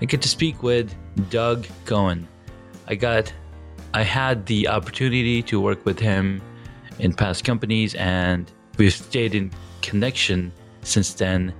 I 0.00 0.04
get 0.04 0.22
to 0.22 0.28
speak 0.28 0.62
with 0.62 0.94
Doug 1.28 1.66
Cohen. 1.84 2.28
I 2.86 2.94
got 2.94 3.32
I 3.94 4.02
had 4.02 4.46
the 4.46 4.68
opportunity 4.68 5.42
to 5.42 5.60
work 5.60 5.84
with 5.84 5.98
him 5.98 6.40
in 6.98 7.12
past 7.12 7.44
companies 7.44 7.94
and 7.96 8.50
we've 8.76 8.92
stayed 8.92 9.34
in 9.34 9.50
connection 9.82 10.52
since 10.82 11.14
then. 11.14 11.52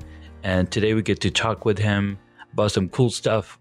And 0.45 0.71
today 0.71 0.95
we 0.95 1.03
get 1.03 1.21
to 1.23 1.31
talk 1.31 1.65
with 1.65 1.79
him 1.79 2.19
about 2.53 2.73
some 2.73 2.89
cool 2.91 3.11
stuff. 3.11 3.59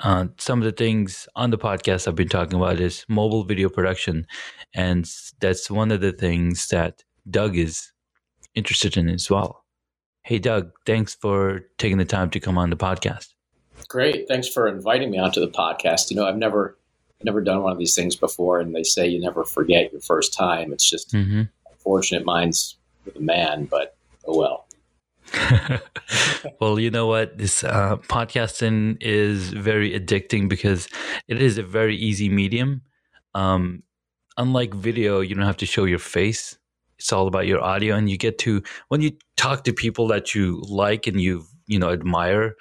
Uh, 0.00 0.26
some 0.38 0.60
of 0.60 0.64
the 0.64 0.72
things 0.72 1.28
on 1.34 1.50
the 1.50 1.58
podcast 1.58 2.06
I've 2.06 2.14
been 2.14 2.28
talking 2.28 2.58
about 2.58 2.78
is 2.78 3.04
mobile 3.08 3.44
video 3.44 3.68
production. 3.68 4.26
And 4.74 5.10
that's 5.40 5.70
one 5.70 5.90
of 5.90 6.00
the 6.00 6.12
things 6.12 6.68
that 6.68 7.02
Doug 7.28 7.56
is 7.56 7.92
interested 8.54 8.96
in 8.96 9.08
as 9.08 9.28
well. 9.28 9.64
Hey, 10.22 10.38
Doug, 10.38 10.70
thanks 10.86 11.14
for 11.14 11.62
taking 11.78 11.98
the 11.98 12.04
time 12.04 12.30
to 12.30 12.40
come 12.40 12.58
on 12.58 12.70
the 12.70 12.76
podcast. 12.76 13.33
Great. 13.88 14.28
Thanks 14.28 14.48
for 14.48 14.66
inviting 14.66 15.10
me 15.10 15.18
onto 15.18 15.40
the 15.40 15.48
podcast. 15.48 16.10
You 16.10 16.16
know, 16.16 16.26
I've 16.26 16.36
never 16.36 16.76
never 17.22 17.40
done 17.40 17.62
one 17.62 17.72
of 17.72 17.78
these 17.78 17.94
things 17.94 18.16
before, 18.16 18.60
and 18.60 18.74
they 18.74 18.82
say 18.82 19.06
you 19.06 19.18
never 19.18 19.44
forget 19.44 19.90
your 19.92 20.00
first 20.00 20.34
time. 20.34 20.72
It's 20.72 20.88
just 20.88 21.12
mm-hmm. 21.12 21.42
unfortunate 21.70 22.24
mine's 22.24 22.76
with 23.04 23.16
a 23.16 23.20
man, 23.20 23.64
but 23.64 23.96
oh 24.26 24.38
well. 24.38 24.66
well, 26.60 26.78
you 26.78 26.90
know 26.90 27.06
what? 27.06 27.38
This 27.38 27.64
uh, 27.64 27.96
podcasting 27.96 28.98
is 29.00 29.50
very 29.50 29.98
addicting 29.98 30.48
because 30.48 30.86
it 31.28 31.40
is 31.40 31.56
a 31.56 31.62
very 31.62 31.96
easy 31.96 32.28
medium. 32.28 32.82
Um, 33.34 33.84
unlike 34.36 34.74
video, 34.74 35.20
you 35.20 35.34
don't 35.34 35.46
have 35.46 35.56
to 35.58 35.66
show 35.66 35.84
your 35.84 35.98
face 35.98 36.58
it's 36.98 37.12
all 37.12 37.26
about 37.26 37.46
your 37.46 37.62
audio 37.62 37.96
and 37.96 38.08
you 38.08 38.16
get 38.16 38.38
to 38.38 38.62
when 38.88 39.00
you 39.00 39.12
talk 39.36 39.64
to 39.64 39.72
people 39.72 40.06
that 40.08 40.34
you 40.34 40.62
like 40.68 41.06
and 41.06 41.20
you 41.20 41.44
you 41.66 41.78
know 41.78 41.90
admire 41.90 42.54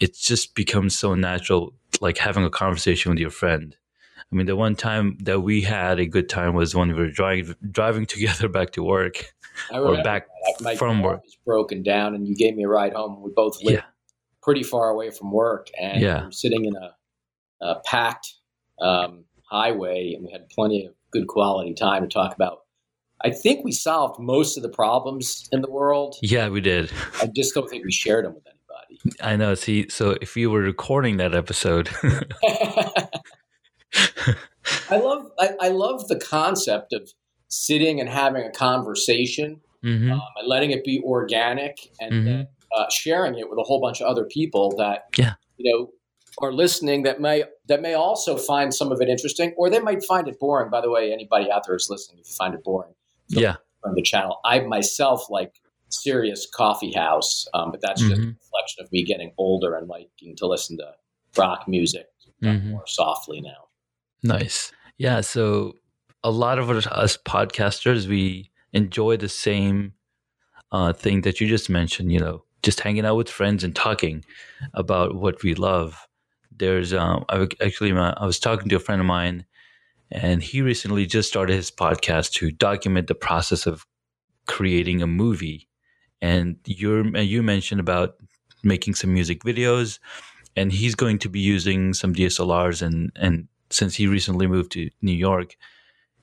it 0.00 0.14
just 0.14 0.54
becomes 0.54 0.98
so 0.98 1.14
natural 1.14 1.74
like 2.00 2.18
having 2.18 2.44
a 2.44 2.50
conversation 2.50 3.10
with 3.10 3.18
your 3.18 3.30
friend 3.30 3.76
i 4.18 4.34
mean 4.34 4.46
the 4.46 4.56
one 4.56 4.74
time 4.74 5.16
that 5.20 5.40
we 5.40 5.60
had 5.62 5.98
a 5.98 6.06
good 6.06 6.28
time 6.28 6.54
was 6.54 6.74
when 6.74 6.88
we 6.88 6.94
were 6.94 7.10
driving 7.10 7.54
driving 7.70 8.06
together 8.14 8.48
back 8.48 8.70
to 8.72 8.82
work 8.82 9.34
or 9.72 10.02
back 10.02 10.26
My 10.60 10.76
from 10.76 11.02
work 11.02 11.22
was 11.22 11.38
broken 11.44 11.82
down 11.82 12.14
and 12.14 12.26
you 12.26 12.34
gave 12.34 12.56
me 12.56 12.64
a 12.64 12.68
ride 12.68 12.92
home 12.92 13.22
we 13.22 13.30
both 13.34 13.62
lived 13.62 13.78
yeah. 13.78 13.84
pretty 14.42 14.62
far 14.62 14.90
away 14.90 15.10
from 15.10 15.32
work 15.32 15.68
and 15.80 16.00
yeah. 16.00 16.20
we 16.20 16.26
were 16.26 16.32
sitting 16.32 16.64
in 16.66 16.76
a, 16.76 16.94
a 17.64 17.80
packed 17.84 18.34
um, 18.80 19.24
highway 19.50 20.12
and 20.14 20.24
we 20.24 20.32
had 20.32 20.48
plenty 20.50 20.84
of 20.84 20.92
good 21.10 21.26
quality 21.26 21.72
time 21.72 22.02
to 22.02 22.08
talk 22.08 22.34
about 22.34 22.60
I 23.24 23.30
think 23.30 23.64
we 23.64 23.72
solved 23.72 24.20
most 24.20 24.56
of 24.56 24.62
the 24.62 24.68
problems 24.68 25.48
in 25.52 25.62
the 25.62 25.70
world. 25.70 26.16
Yeah, 26.22 26.48
we 26.48 26.60
did. 26.60 26.92
I 27.20 27.28
just 27.34 27.54
don't 27.54 27.68
think 27.68 27.84
we 27.84 27.92
shared 27.92 28.24
them 28.24 28.34
with 28.34 28.44
anybody. 28.46 29.16
I 29.22 29.36
know. 29.36 29.54
See, 29.54 29.88
so 29.88 30.16
if 30.20 30.36
you 30.36 30.50
were 30.50 30.60
recording 30.60 31.16
that 31.16 31.34
episode, 31.34 31.88
I 34.90 34.98
love 34.98 35.30
I, 35.38 35.50
I, 35.60 35.68
love 35.68 36.08
the 36.08 36.18
concept 36.18 36.92
of 36.92 37.10
sitting 37.48 38.00
and 38.00 38.08
having 38.08 38.44
a 38.44 38.50
conversation 38.50 39.60
mm-hmm. 39.84 40.12
um, 40.12 40.20
and 40.36 40.48
letting 40.48 40.70
it 40.70 40.84
be 40.84 41.00
organic 41.04 41.78
and 42.00 42.12
mm-hmm. 42.12 42.42
uh, 42.76 42.86
sharing 42.90 43.38
it 43.38 43.48
with 43.48 43.58
a 43.58 43.62
whole 43.62 43.80
bunch 43.80 44.00
of 44.00 44.06
other 44.06 44.24
people 44.24 44.74
that 44.76 45.04
yeah 45.16 45.34
you 45.56 45.72
know 45.72 45.88
are 46.42 46.52
listening 46.52 47.04
that 47.04 47.20
may 47.20 47.44
that 47.68 47.80
may 47.80 47.94
also 47.94 48.36
find 48.36 48.74
some 48.74 48.92
of 48.92 49.00
it 49.00 49.08
interesting 49.08 49.54
or 49.56 49.70
they 49.70 49.80
might 49.80 50.04
find 50.04 50.28
it 50.28 50.38
boring. 50.38 50.70
By 50.70 50.80
the 50.80 50.90
way, 50.90 51.12
anybody 51.12 51.50
out 51.50 51.66
there 51.66 51.76
is 51.76 51.88
listening, 51.88 52.20
if 52.20 52.28
you 52.28 52.34
find 52.36 52.54
it 52.54 52.62
boring, 52.62 52.92
yeah 53.28 53.56
from 53.86 53.94
the 53.94 54.02
channel. 54.02 54.40
I 54.44 54.60
myself 54.60 55.30
like 55.30 55.54
Sirius 55.88 56.46
coffee 56.52 56.92
house, 56.92 57.46
um, 57.54 57.70
but 57.70 57.80
that's 57.80 58.02
mm-hmm. 58.02 58.10
just 58.10 58.22
a 58.22 58.26
reflection 58.26 58.84
of 58.84 58.92
me 58.92 59.04
getting 59.04 59.32
older 59.38 59.74
and 59.76 59.88
liking 59.88 60.36
to 60.36 60.46
listen 60.46 60.76
to 60.78 60.92
rock 61.36 61.68
music 61.68 62.06
mm-hmm. 62.42 62.70
more 62.70 62.86
softly 62.86 63.40
now. 63.40 63.68
Nice, 64.22 64.72
yeah. 64.98 65.20
So 65.20 65.74
a 66.24 66.30
lot 66.30 66.58
of 66.58 66.70
us 66.70 67.16
podcasters, 67.18 68.06
we 68.06 68.50
enjoy 68.72 69.16
the 69.16 69.28
same 69.28 69.92
uh, 70.72 70.92
thing 70.92 71.20
that 71.20 71.40
you 71.40 71.46
just 71.46 71.70
mentioned. 71.70 72.12
You 72.12 72.20
know, 72.20 72.44
just 72.62 72.80
hanging 72.80 73.06
out 73.06 73.16
with 73.16 73.30
friends 73.30 73.62
and 73.62 73.74
talking 73.74 74.24
about 74.74 75.14
what 75.14 75.42
we 75.42 75.54
love. 75.54 76.06
There's, 76.58 76.94
um, 76.94 77.24
I 77.28 77.46
actually, 77.62 77.92
I 77.92 78.24
was 78.24 78.40
talking 78.40 78.68
to 78.70 78.76
a 78.76 78.80
friend 78.80 79.00
of 79.00 79.06
mine 79.06 79.44
and 80.10 80.42
he 80.42 80.62
recently 80.62 81.06
just 81.06 81.28
started 81.28 81.54
his 81.54 81.70
podcast 81.70 82.32
to 82.34 82.50
document 82.50 83.08
the 83.08 83.14
process 83.14 83.66
of 83.66 83.84
creating 84.46 85.02
a 85.02 85.06
movie. 85.06 85.68
And 86.22 86.56
you 86.64 87.04
you 87.16 87.42
mentioned 87.42 87.80
about 87.80 88.16
making 88.62 88.94
some 88.94 89.12
music 89.12 89.42
videos, 89.42 89.98
and 90.54 90.72
he's 90.72 90.94
going 90.94 91.18
to 91.20 91.28
be 91.28 91.40
using 91.40 91.92
some 91.92 92.14
DSLRs. 92.14 92.82
And 92.82 93.12
and 93.16 93.48
since 93.70 93.94
he 93.94 94.06
recently 94.06 94.46
moved 94.46 94.72
to 94.72 94.90
New 95.02 95.12
York, 95.12 95.56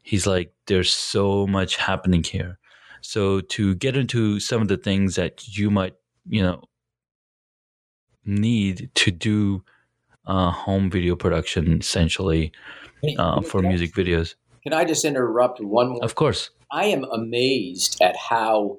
he's 0.02 0.26
like, 0.26 0.54
there's 0.68 0.92
so 0.92 1.46
much 1.46 1.76
happening 1.76 2.24
here. 2.24 2.60
So 3.02 3.42
to 3.42 3.76
get 3.76 3.98
into 3.98 4.40
some 4.40 4.62
of 4.62 4.70
the 4.70 4.78
things 4.78 5.16
that 5.16 5.58
you 5.58 5.70
might 5.70 5.96
you 6.26 6.42
know 6.42 6.64
need 8.26 8.90
to 8.96 9.12
do 9.12 9.64
uh, 10.26 10.52
home 10.52 10.90
video 10.90 11.16
production, 11.16 11.80
essentially 11.80 12.54
uh, 13.18 13.42
for 13.42 13.62
music 13.62 13.92
I, 13.98 14.02
videos. 14.02 14.36
Can 14.64 14.74
I 14.74 14.86
just 14.86 15.06
interrupt 15.06 15.60
one 15.60 15.90
more? 15.90 16.04
Of 16.04 16.16
course. 16.16 16.50
I 16.72 16.86
am 16.86 17.04
amazed 17.06 18.02
at 18.02 18.16
how 18.16 18.78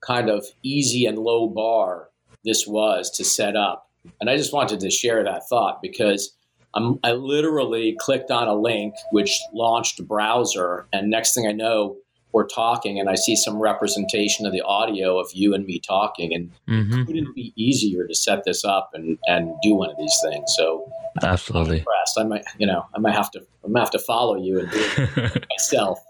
kind 0.00 0.28
of 0.28 0.46
easy 0.62 1.06
and 1.06 1.18
low 1.18 1.48
bar 1.48 2.10
this 2.44 2.66
was 2.66 3.10
to 3.12 3.24
set 3.24 3.56
up. 3.56 3.90
And 4.20 4.28
I 4.28 4.36
just 4.36 4.52
wanted 4.52 4.80
to 4.80 4.90
share 4.90 5.24
that 5.24 5.48
thought 5.48 5.80
because 5.80 6.36
I'm, 6.74 6.98
I 7.02 7.12
literally 7.12 7.96
clicked 7.98 8.30
on 8.30 8.48
a 8.48 8.54
link 8.54 8.94
which 9.12 9.40
launched 9.52 9.98
a 10.00 10.02
browser, 10.02 10.86
and 10.92 11.08
next 11.08 11.34
thing 11.34 11.46
I 11.46 11.52
know, 11.52 11.96
we're 12.34 12.46
talking 12.46 12.98
and 12.98 13.08
I 13.08 13.14
see 13.14 13.36
some 13.36 13.60
representation 13.60 14.44
of 14.44 14.52
the 14.52 14.60
audio 14.60 15.18
of 15.20 15.30
you 15.32 15.54
and 15.54 15.64
me 15.64 15.78
talking, 15.78 16.34
and 16.34 16.50
mm-hmm. 16.68 17.00
it 17.00 17.06
couldn't 17.06 17.34
be 17.34 17.54
easier 17.56 18.06
to 18.06 18.14
set 18.14 18.42
this 18.44 18.64
up 18.64 18.90
and, 18.92 19.18
and 19.26 19.54
do 19.62 19.76
one 19.76 19.88
of 19.88 19.96
these 19.96 20.18
things. 20.24 20.52
So 20.56 20.90
absolutely, 21.22 21.78
impressed. 21.78 22.18
I 22.18 22.24
might, 22.24 22.44
you 22.58 22.66
know, 22.66 22.84
I 22.94 22.98
might 22.98 23.14
have 23.14 23.30
to, 23.30 23.40
I 23.64 23.68
might 23.68 23.80
have 23.80 23.92
to 23.92 24.00
follow 24.00 24.36
you 24.36 24.58
and 24.58 24.70
do 24.70 24.90
it 24.96 25.46
myself. 25.58 26.00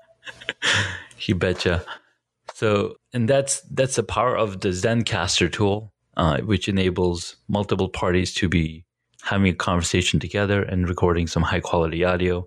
You 1.21 1.35
betcha. 1.35 1.85
So, 2.55 2.97
and 3.13 3.29
that's 3.29 3.61
that's 3.71 3.97
the 3.97 4.03
power 4.03 4.35
of 4.35 4.61
the 4.61 4.71
Zencastr 4.71 5.53
tool, 5.53 5.93
uh, 6.17 6.41
which 6.41 6.69
enables 6.69 7.37
multiple 7.49 7.91
parties 7.91 8.33
to 8.35 8.49
be 8.49 8.87
having 9.25 9.49
a 9.49 9.55
conversation 9.55 10.21
together 10.21 10.63
and 10.63 10.87
recording 10.87 11.27
some 11.27 11.43
high 11.43 11.61
quality 11.61 12.05
audio. 12.05 12.47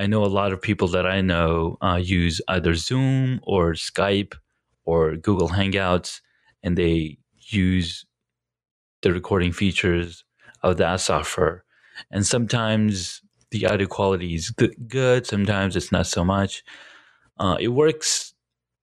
I 0.00 0.06
know 0.08 0.24
a 0.24 0.26
lot 0.26 0.52
of 0.52 0.60
people 0.60 0.88
that 0.88 1.06
I 1.06 1.20
know 1.20 1.76
uh, 1.80 2.00
use 2.02 2.40
either 2.48 2.74
Zoom 2.74 3.40
or 3.44 3.74
Skype 3.74 4.34
or 4.84 5.16
Google 5.16 5.48
Hangouts, 5.48 6.20
and 6.64 6.76
they 6.76 7.18
use 7.36 8.04
the 9.02 9.12
recording 9.12 9.52
features 9.52 10.24
of 10.64 10.76
that 10.78 11.00
software. 11.00 11.64
And 12.10 12.26
sometimes 12.26 13.22
the 13.52 13.66
audio 13.66 13.86
quality 13.86 14.34
is 14.34 14.50
good, 14.50 15.24
sometimes 15.24 15.76
it's 15.76 15.92
not 15.92 16.08
so 16.08 16.24
much. 16.24 16.64
Uh, 17.38 17.56
it 17.60 17.68
works, 17.68 18.34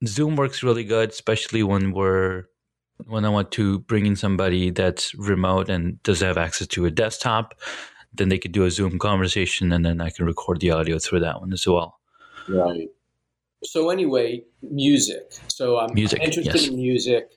Zoom 0.06 0.38
works 0.38 0.64
really 0.64 0.86
good, 0.86 1.10
especially 1.10 1.64
when 1.64 1.92
we're 1.92 2.46
when 3.06 3.26
I 3.26 3.30
want 3.30 3.52
to 3.52 3.80
bring 3.80 4.06
in 4.06 4.16
somebody 4.16 4.70
that's 4.70 5.14
remote 5.16 5.70
and 5.70 6.02
doesn't 6.04 6.28
have 6.28 6.38
access 6.38 6.68
to 6.68 6.86
a 6.86 6.92
desktop, 6.92 7.60
then 8.14 8.30
they 8.30 8.38
could 8.38 8.52
do 8.52 8.66
a 8.66 8.72
Zoom 8.72 8.98
conversation 8.98 9.72
and 9.72 9.86
then 9.86 10.02
I 10.02 10.10
can 10.10 10.26
record 10.26 10.62
the 10.62 10.72
audio 10.72 11.00
through 11.00 11.20
that 11.22 11.42
one 11.42 11.54
as 11.54 11.68
well. 11.68 12.00
Right. 12.48 12.90
So 13.64 13.90
anyway, 13.90 14.44
music. 14.62 15.34
So 15.48 15.80
I'm, 15.80 15.94
music, 15.94 16.22
interested 16.22 16.56
yes. 16.56 16.68
in 16.68 16.76
music. 16.76 17.32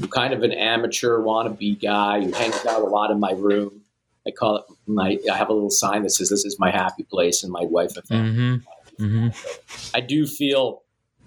I'm 0.00 0.08
kind 0.08 0.32
of 0.32 0.42
an 0.42 0.52
amateur 0.52 1.18
wannabe 1.18 1.80
guy 1.80 2.22
who 2.22 2.32
hangs 2.32 2.64
out 2.66 2.80
a 2.80 2.86
lot 2.86 3.10
in 3.10 3.20
my 3.20 3.32
room. 3.32 3.82
I 4.26 4.30
call 4.30 4.56
it 4.56 4.64
my. 4.86 5.18
I 5.30 5.36
have 5.36 5.50
a 5.50 5.52
little 5.52 5.70
sign 5.70 6.02
that 6.02 6.10
says 6.10 6.30
"This 6.30 6.46
is 6.46 6.58
my 6.58 6.70
happy 6.70 7.02
place," 7.02 7.42
and 7.42 7.52
my 7.52 7.62
wife. 7.62 7.92
Mm-hmm. 7.94 9.04
Mm-hmm. 9.04 9.28
I 9.94 10.00
do 10.00 10.26
feel 10.26 10.83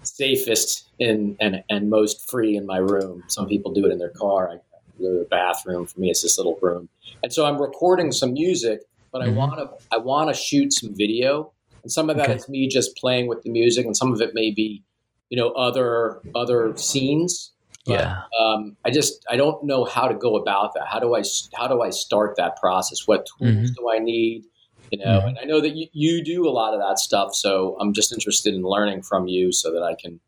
safest 0.08 0.88
in 0.98 1.36
and, 1.40 1.62
and 1.68 1.90
most 1.90 2.28
free 2.30 2.56
in 2.56 2.66
my 2.66 2.78
room. 2.78 3.24
Some 3.28 3.46
people 3.46 3.72
do 3.72 3.86
it 3.86 3.92
in 3.92 3.98
their 3.98 4.10
car. 4.10 4.50
I 4.50 4.54
go 5.00 5.12
to 5.12 5.18
the 5.18 5.28
bathroom. 5.30 5.86
For 5.86 6.00
me, 6.00 6.10
it's 6.10 6.22
this 6.22 6.38
little 6.38 6.58
room. 6.60 6.88
And 7.22 7.32
so 7.32 7.46
I'm 7.46 7.60
recording 7.60 8.12
some 8.12 8.32
music 8.32 8.82
but 9.12 9.22
mm-hmm. 9.22 9.30
I 9.30 9.34
want 9.34 9.58
to 9.58 9.94
I 9.94 9.98
want 9.98 10.34
to 10.34 10.34
shoot 10.34 10.72
some 10.72 10.94
video, 10.94 11.52
and 11.82 11.90
some 11.90 12.10
of 12.10 12.16
that 12.16 12.28
okay. 12.28 12.36
is 12.36 12.48
me 12.48 12.68
just 12.68 12.96
playing 12.96 13.26
with 13.26 13.42
the 13.42 13.50
music, 13.50 13.86
and 13.86 13.96
some 13.96 14.12
of 14.12 14.20
it 14.20 14.34
may 14.34 14.50
be, 14.50 14.82
you 15.30 15.36
know, 15.36 15.50
other 15.50 16.20
other 16.34 16.76
scenes. 16.76 17.52
But, 17.86 18.00
yeah. 18.00 18.22
Um, 18.38 18.76
I 18.84 18.90
just 18.90 19.24
I 19.30 19.36
don't 19.36 19.64
know 19.64 19.84
how 19.84 20.08
to 20.08 20.14
go 20.14 20.36
about 20.36 20.74
that. 20.74 20.86
How 20.88 20.98
do 20.98 21.14
I 21.14 21.22
how 21.54 21.68
do 21.68 21.82
I 21.82 21.90
start 21.90 22.36
that 22.36 22.56
process? 22.56 23.06
What 23.06 23.26
tools 23.38 23.50
mm-hmm. 23.50 23.72
do 23.76 23.90
I 23.90 23.98
need? 23.98 24.44
You 24.90 24.98
know, 24.98 25.18
mm-hmm. 25.18 25.28
and 25.28 25.38
I 25.38 25.44
know 25.44 25.60
that 25.60 25.74
you, 25.76 25.88
you 25.92 26.24
do 26.24 26.48
a 26.48 26.50
lot 26.50 26.74
of 26.74 26.80
that 26.80 26.98
stuff. 26.98 27.34
So 27.34 27.76
I'm 27.80 27.92
just 27.92 28.12
interested 28.12 28.54
in 28.54 28.62
learning 28.62 29.02
from 29.02 29.28
you 29.28 29.52
so 29.52 29.72
that 29.72 29.82
I 29.82 29.94
can 29.94 30.20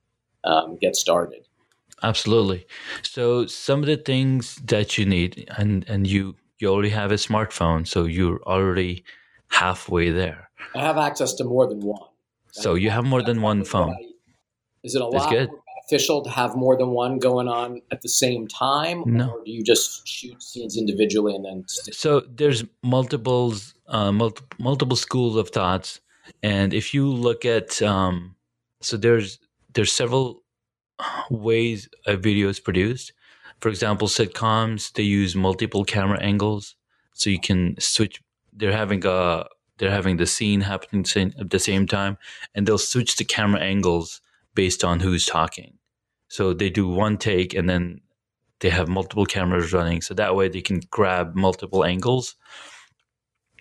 um, 0.44 0.78
get 0.80 0.96
started. 0.96 1.46
Absolutely. 2.02 2.66
So 3.02 3.46
some 3.46 3.80
of 3.80 3.86
the 3.86 3.96
things 3.96 4.56
that 4.64 4.96
you 4.96 5.04
need, 5.04 5.46
and 5.56 5.84
and 5.88 6.06
you 6.06 6.36
you 6.58 6.68
already 6.68 6.90
have 6.90 7.10
a 7.10 7.16
smartphone, 7.16 7.86
so 7.86 8.04
you're 8.04 8.40
already 8.44 9.04
halfway 9.48 10.10
there. 10.10 10.50
I 10.74 10.80
have 10.80 10.96
access 10.96 11.34
to 11.34 11.44
more 11.44 11.66
than 11.68 11.80
one. 11.80 12.02
So 12.52 12.74
you 12.74 12.90
have 12.90 13.04
more 13.04 13.22
than 13.22 13.42
one 13.42 13.64
phone. 13.64 13.96
Is 14.82 14.94
it 14.94 15.02
a 15.02 15.06
lot 15.06 15.30
good. 15.30 15.50
beneficial 15.90 16.22
to 16.22 16.30
have 16.30 16.56
more 16.56 16.76
than 16.76 16.90
one 16.90 17.18
going 17.18 17.48
on 17.48 17.82
at 17.90 18.00
the 18.00 18.08
same 18.08 18.48
time, 18.48 19.02
no. 19.06 19.30
or 19.30 19.44
do 19.44 19.50
you 19.50 19.62
just 19.62 20.06
shoot 20.06 20.42
scenes 20.42 20.76
individually 20.76 21.34
and 21.34 21.44
then? 21.44 21.64
Stick? 21.68 21.94
So 21.94 22.20
there's 22.20 22.64
multiples, 22.82 23.74
uh, 23.90 24.12
multi- 24.12 24.44
multiple 24.58 24.96
schools 24.96 25.36
of 25.36 25.50
thoughts, 25.50 26.00
and 26.42 26.72
if 26.72 26.94
you 26.94 27.06
look 27.06 27.44
at, 27.44 27.82
um, 27.82 28.36
so 28.80 28.96
there's 28.96 29.38
there's 29.74 29.92
several 29.92 30.42
ways 31.30 31.88
a 32.06 32.16
video 32.16 32.48
is 32.48 32.60
produced. 32.60 33.12
For 33.60 33.68
example, 33.68 34.08
sitcoms 34.08 34.92
they 34.92 35.02
use 35.02 35.36
multiple 35.36 35.84
camera 35.84 36.20
angles, 36.20 36.76
so 37.12 37.30
you 37.30 37.40
can 37.40 37.76
switch. 37.78 38.22
They're 38.52 38.72
having 38.72 39.04
a 39.06 39.46
they're 39.78 39.90
having 39.90 40.18
the 40.18 40.26
scene 40.26 40.60
happening 40.60 41.04
at 41.38 41.50
the 41.50 41.58
same 41.58 41.86
time, 41.86 42.16
and 42.54 42.66
they'll 42.66 42.78
switch 42.78 43.16
the 43.16 43.24
camera 43.24 43.60
angles 43.60 44.20
based 44.54 44.84
on 44.84 45.00
who's 45.00 45.26
talking. 45.26 45.78
So 46.28 46.52
they 46.52 46.70
do 46.70 46.88
one 46.88 47.18
take, 47.18 47.54
and 47.54 47.68
then 47.68 48.00
they 48.60 48.70
have 48.70 48.88
multiple 48.88 49.26
cameras 49.26 49.72
running, 49.72 50.00
so 50.02 50.14
that 50.14 50.36
way 50.36 50.48
they 50.48 50.60
can 50.60 50.80
grab 50.90 51.34
multiple 51.34 51.84
angles. 51.84 52.36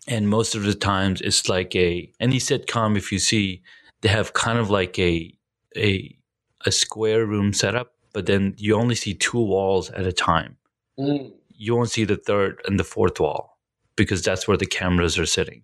And 0.09 0.27
most 0.27 0.55
of 0.55 0.63
the 0.63 0.73
times, 0.73 1.21
it's 1.21 1.47
like 1.47 1.75
a 1.75 2.11
any 2.19 2.39
sitcom. 2.39 2.97
If 2.97 3.11
you 3.11 3.19
see, 3.19 3.61
they 4.01 4.09
have 4.09 4.33
kind 4.33 4.59
of 4.59 4.69
like 4.69 4.97
a 4.99 5.33
a 5.77 6.17
a 6.65 6.71
square 6.71 7.25
room 7.25 7.53
setup, 7.53 7.93
but 8.11 8.25
then 8.25 8.55
you 8.57 8.75
only 8.75 8.95
see 8.95 9.13
two 9.13 9.39
walls 9.39 9.89
at 9.91 10.05
a 10.05 10.11
time. 10.11 10.57
Mm. 10.99 11.31
You 11.49 11.75
won't 11.75 11.91
see 11.91 12.05
the 12.05 12.17
third 12.17 12.61
and 12.65 12.79
the 12.79 12.83
fourth 12.83 13.19
wall 13.19 13.59
because 13.95 14.23
that's 14.23 14.47
where 14.47 14.57
the 14.57 14.65
cameras 14.65 15.19
are 15.19 15.25
sitting. 15.25 15.63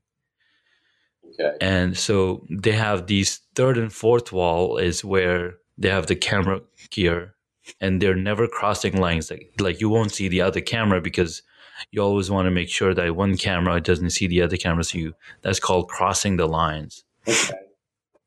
Okay. 1.34 1.58
And 1.60 1.98
so 1.98 2.46
they 2.50 2.74
have 2.74 3.08
these 3.08 3.42
third 3.56 3.78
and 3.78 3.92
fourth 3.92 4.32
wall 4.32 4.78
is 4.78 5.04
where 5.04 5.56
they 5.78 5.90
have 5.90 6.08
the 6.08 6.16
camera 6.16 6.62
gear 6.92 7.36
and 7.82 8.02
they're 8.02 8.16
never 8.16 8.48
crossing 8.48 8.98
lines. 8.98 9.32
Like, 9.32 9.54
like 9.60 9.82
you 9.82 9.90
won't 9.90 10.14
see 10.14 10.28
the 10.28 10.42
other 10.42 10.62
camera 10.62 11.02
because 11.02 11.42
you 11.92 12.02
always 12.02 12.30
want 12.30 12.46
to 12.46 12.52
make 12.52 12.70
sure 12.70 12.94
that 12.94 13.16
one 13.16 13.38
camera 13.38 13.82
doesn't 13.82 14.12
see 14.12 14.28
the 14.28 14.42
other 14.42 14.58
camera. 14.58 14.84
So 14.84 14.98
you, 14.98 15.14
that's 15.42 15.60
called 15.60 15.90
crossing 15.90 16.38
the 16.38 16.48
lines. 16.48 17.04
Okay. 17.28 17.54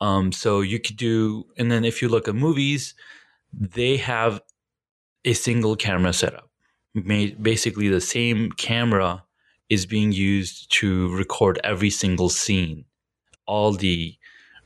Um, 0.00 0.32
so 0.32 0.60
you 0.60 0.78
could 0.78 0.96
do, 0.96 1.46
and 1.56 1.70
then 1.70 1.84
if 1.84 2.00
you 2.02 2.08
look 2.08 2.28
at 2.28 2.34
movies, 2.34 2.94
they 3.52 3.96
have 3.96 4.40
a 5.24 5.32
single 5.32 5.76
camera 5.76 6.12
setup. 6.12 6.48
Basically, 6.94 7.88
the 7.88 8.00
same 8.00 8.52
camera 8.52 9.24
is 9.68 9.86
being 9.86 10.12
used 10.12 10.70
to 10.72 11.14
record 11.14 11.60
every 11.62 11.90
single 11.90 12.28
scene. 12.28 12.84
All 13.46 13.72
the 13.72 14.16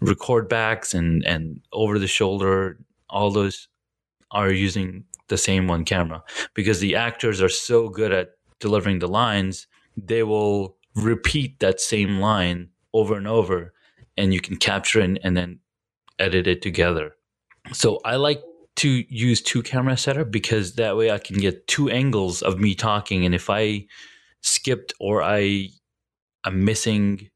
record 0.00 0.48
backs 0.48 0.94
and, 0.94 1.24
and 1.26 1.60
over 1.72 1.98
the 1.98 2.06
shoulder, 2.06 2.78
all 3.08 3.30
those 3.30 3.68
are 4.30 4.50
using 4.50 5.04
the 5.28 5.38
same 5.38 5.66
one 5.66 5.84
camera 5.84 6.22
because 6.54 6.80
the 6.80 6.96
actors 6.96 7.40
are 7.40 7.48
so 7.48 7.88
good 7.88 8.12
at 8.12 8.30
delivering 8.62 9.00
the 9.00 9.08
lines, 9.08 9.66
they 9.96 10.22
will 10.22 10.76
repeat 10.94 11.58
that 11.58 11.80
same 11.80 12.18
line 12.18 12.70
over 12.94 13.16
and 13.16 13.28
over 13.28 13.74
and 14.16 14.32
you 14.32 14.40
can 14.40 14.56
capture 14.56 15.00
it 15.00 15.18
and, 15.22 15.36
then 15.36 15.58
edit 16.18 16.46
it 16.46 16.62
together. 16.62 17.16
So 17.72 18.00
I 18.04 18.16
like 18.16 18.42
to 18.76 19.04
use 19.08 19.42
two 19.42 19.62
camera 19.62 19.96
setup 19.96 20.30
because 20.30 20.74
that 20.76 20.96
way 20.96 21.10
I 21.10 21.18
can 21.18 21.38
get 21.38 21.66
two 21.66 21.90
angles 21.90 22.42
of 22.42 22.60
me 22.60 22.74
talking. 22.74 23.24
And 23.24 23.34
if 23.34 23.50
I 23.50 23.86
skipped 24.42 24.92
or 25.00 25.22
I 25.22 25.68
am 26.44 26.64
missing, 26.64 27.30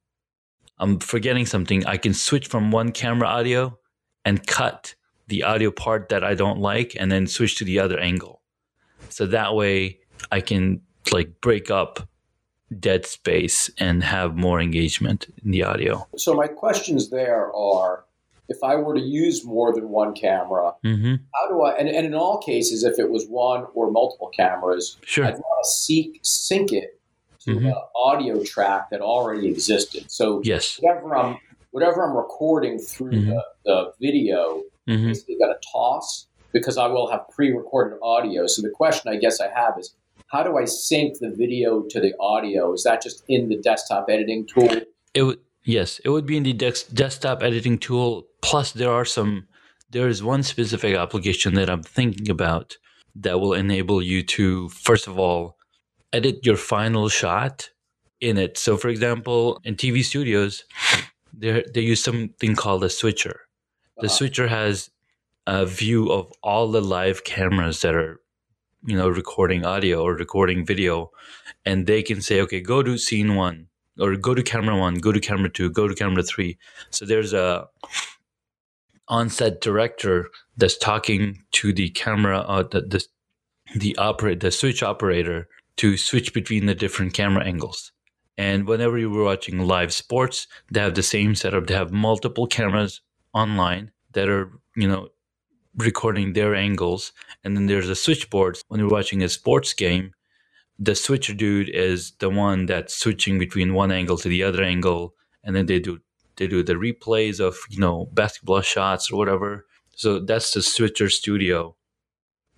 I'm 0.79 1.01
forgetting 1.01 1.47
something, 1.47 1.85
I 1.87 1.97
can 1.97 2.15
switch 2.15 2.49
from 2.49 2.71
one 2.71 2.93
camera 2.93 3.29
audio 3.29 3.79
and 4.25 4.47
cut 4.47 4.95
the 5.29 5.43
audio 5.43 5.71
part 5.71 6.11
that 6.11 6.23
I 6.23 6.35
don't 6.35 6.61
like 6.61 6.95
and 6.99 7.11
then 7.11 7.27
switch 7.27 7.57
to 7.57 7.65
the 7.65 7.81
other 7.81 7.99
angle. 7.99 8.43
So 9.09 9.27
that 9.27 9.55
way 9.55 10.01
I 10.31 10.41
can 10.41 10.83
like 11.13 11.41
break 11.41 11.71
up 11.71 12.09
dead 12.79 13.07
space 13.07 13.71
and 13.79 14.03
have 14.03 14.37
more 14.37 14.61
engagement 14.61 15.27
in 15.45 15.53
the 15.53 15.63
audio. 15.63 16.07
So 16.17 16.35
my 16.35 16.49
questions 16.49 17.11
there 17.11 17.55
are 17.55 18.05
if 18.49 18.59
I 18.63 18.77
were 18.77 18.95
to 18.95 19.01
use 19.01 19.45
more 19.45 19.75
than 19.75 19.89
one 19.89 20.15
camera, 20.15 20.73
mm-hmm. 20.85 21.15
how 21.35 21.49
do 21.49 21.63
I? 21.63 21.75
And, 21.77 21.89
and, 21.89 22.07
in 22.07 22.15
all 22.15 22.39
cases, 22.39 22.85
if 22.85 22.99
it 22.99 23.11
was 23.11 23.27
one 23.27 23.67
or 23.75 23.91
multiple 23.91 24.29
cameras, 24.29 24.99
sure. 25.05 25.25
I'd 25.25 25.35
want 25.35 25.65
to 25.65 25.69
seek 25.71 26.21
sync 26.23 26.73
it 26.73 27.01
to 27.41 27.53
mm-hmm. 27.53 27.67
an 27.67 27.75
audio 27.95 28.43
track 28.45 28.91
that 28.91 29.01
already 29.01 29.49
existed. 29.49 30.11
So 30.11 30.43
yes, 30.45 30.79
whatever 30.81 31.17
I'm 31.17 31.39
whatever 31.71 32.09
I'm 32.09 32.17
recording 32.17 32.79
through 32.79 33.13
mm-hmm. 33.13 33.31
the, 33.31 33.45
the 33.65 33.93
video, 34.01 34.63
mm-hmm. 34.89 35.09
basically 35.09 35.37
got 35.39 35.49
to 35.49 35.69
toss 35.73 36.27
because 36.53 36.79
I 36.79 36.87
will 36.87 37.11
have 37.11 37.29
pre-recorded 37.29 37.99
audio. 38.03 38.47
So 38.47 38.63
the 38.63 38.71
question 38.71 39.13
I 39.13 39.17
guess 39.17 39.41
I 39.41 39.49
have 39.49 39.75
is 39.79 39.95
how 40.29 40.43
do 40.43 40.57
I 40.57 40.65
sync 40.65 41.19
the 41.21 41.31
video 41.31 41.83
to 41.91 42.01
the 42.01 42.15
audio? 42.19 42.73
Is 42.73 42.83
that 42.85 43.03
just 43.03 43.23
in 43.29 43.49
the 43.49 43.57
desktop 43.59 44.07
editing 44.09 44.47
tool? 44.47 44.71
It 45.15 45.23
would 45.23 45.39
yes, 45.65 46.01
it 46.05 46.11
would 46.11 46.27
be 46.27 46.37
in 46.37 46.43
the 46.43 46.53
desktop 46.53 47.43
editing 47.43 47.79
tool. 47.79 48.27
Plus, 48.43 48.73
there 48.73 48.91
are 48.91 49.05
some. 49.05 49.47
There 49.91 50.09
is 50.09 50.23
one 50.23 50.43
specific 50.43 50.97
application 50.97 51.55
that 51.55 51.71
I'm 51.71 51.83
thinking 51.83 52.29
about 52.29 52.77
that 53.15 53.41
will 53.41 53.55
enable 53.55 54.03
you 54.03 54.23
to 54.25 54.69
first 54.71 55.07
of 55.07 55.19
all 55.19 55.57
edit 56.13 56.45
your 56.45 56.57
final 56.57 57.09
shot 57.09 57.71
in 58.21 58.37
it. 58.37 58.59
So, 58.59 58.77
for 58.77 58.89
example, 58.89 59.61
in 59.65 59.77
TV 59.77 60.05
studios, 60.05 60.65
they 61.33 61.65
they 61.73 61.83
use 61.83 62.03
something 62.03 62.57
called 62.57 62.83
a 62.83 62.91
switcher. 62.91 63.41
The 63.99 64.07
uh-huh. 64.07 64.17
switcher 64.17 64.49
has 64.49 64.91
a 65.47 65.65
view 65.65 66.11
of 66.11 66.33
all 66.43 66.71
the 66.73 66.81
live 66.81 67.23
cameras 67.23 67.81
that 67.83 67.95
are 67.95 68.21
you 68.87 68.97
know 68.97 69.09
recording 69.09 69.65
audio 69.65 70.03
or 70.03 70.15
recording 70.15 70.65
video 70.65 71.11
and 71.65 71.87
they 71.87 72.03
can 72.03 72.21
say 72.21 72.41
okay 72.41 72.61
go 72.61 72.83
to 72.83 72.97
scene 72.97 73.35
one 73.35 73.67
or 73.99 74.15
go 74.17 74.35
to 74.35 74.43
camera 74.43 74.77
one 74.77 74.95
go 74.95 75.13
to 75.13 75.21
camera 75.21 75.51
two 75.51 75.71
go 75.71 75.89
to 75.89 75.95
camera 75.95 76.23
three. 76.23 76.57
So 76.91 77.05
there's 77.05 77.33
a 77.33 77.69
on-set 79.09 79.61
director 79.61 80.31
that's 80.57 80.77
talking 80.77 81.43
to 81.53 81.73
the 81.73 81.91
camera 81.91 82.39
uh, 82.41 82.63
the, 82.63 82.81
the 82.81 83.05
the 83.75 83.97
operate 83.97 84.41
the 84.41 84.51
switch 84.51 84.83
operator 84.83 85.49
to 85.77 85.97
switch 85.97 86.33
between 86.33 86.67
the 86.67 86.75
different 86.75 87.13
camera 87.13 87.45
angles. 87.45 87.93
And 88.39 88.67
whenever 88.67 88.99
you 88.99 89.11
were 89.11 89.25
watching 89.25 89.59
live 89.61 89.93
sports 89.93 90.47
they 90.71 90.81
have 90.81 90.95
the 90.95 91.03
same 91.03 91.35
setup. 91.35 91.67
They 91.67 91.75
have 91.75 91.93
multiple 91.93 92.47
cameras 92.47 93.01
online 93.33 93.91
that 94.13 94.29
are 94.29 94.51
you 94.77 94.87
know 94.87 95.09
recording 95.77 96.33
their 96.33 96.55
angles. 96.55 97.13
And 97.45 97.57
then 97.57 97.67
there's 97.67 97.89
a 97.89 97.95
switchboard. 97.95 98.59
When 98.69 98.81
you're 98.81 98.89
watching 98.89 99.23
a 99.23 99.29
sports 99.29 99.73
game, 99.75 100.13
the 100.79 100.95
switcher 100.95 101.35
dude 101.35 101.69
is 101.71 102.13
the 102.19 102.31
one 102.31 102.67
that's 102.67 102.95
switching 102.95 103.39
between 103.39 103.75
one 103.75 103.91
angle 103.91 104.19
to 104.19 104.29
the 104.29 104.43
other 104.43 104.63
angle. 104.63 105.15
And 105.45 105.55
then 105.55 105.67
they 105.67 105.79
do 105.79 106.01
they 106.37 106.47
do 106.47 106.63
the 106.63 106.75
replays 106.75 107.41
of, 107.41 107.57
you 107.71 107.79
know, 107.79 108.11
basketball 108.13 108.61
shots 108.61 109.11
or 109.11 109.17
whatever. 109.17 109.67
So 109.97 110.19
that's 110.19 110.53
the 110.53 110.63
switcher 110.63 111.09
studio 111.09 111.77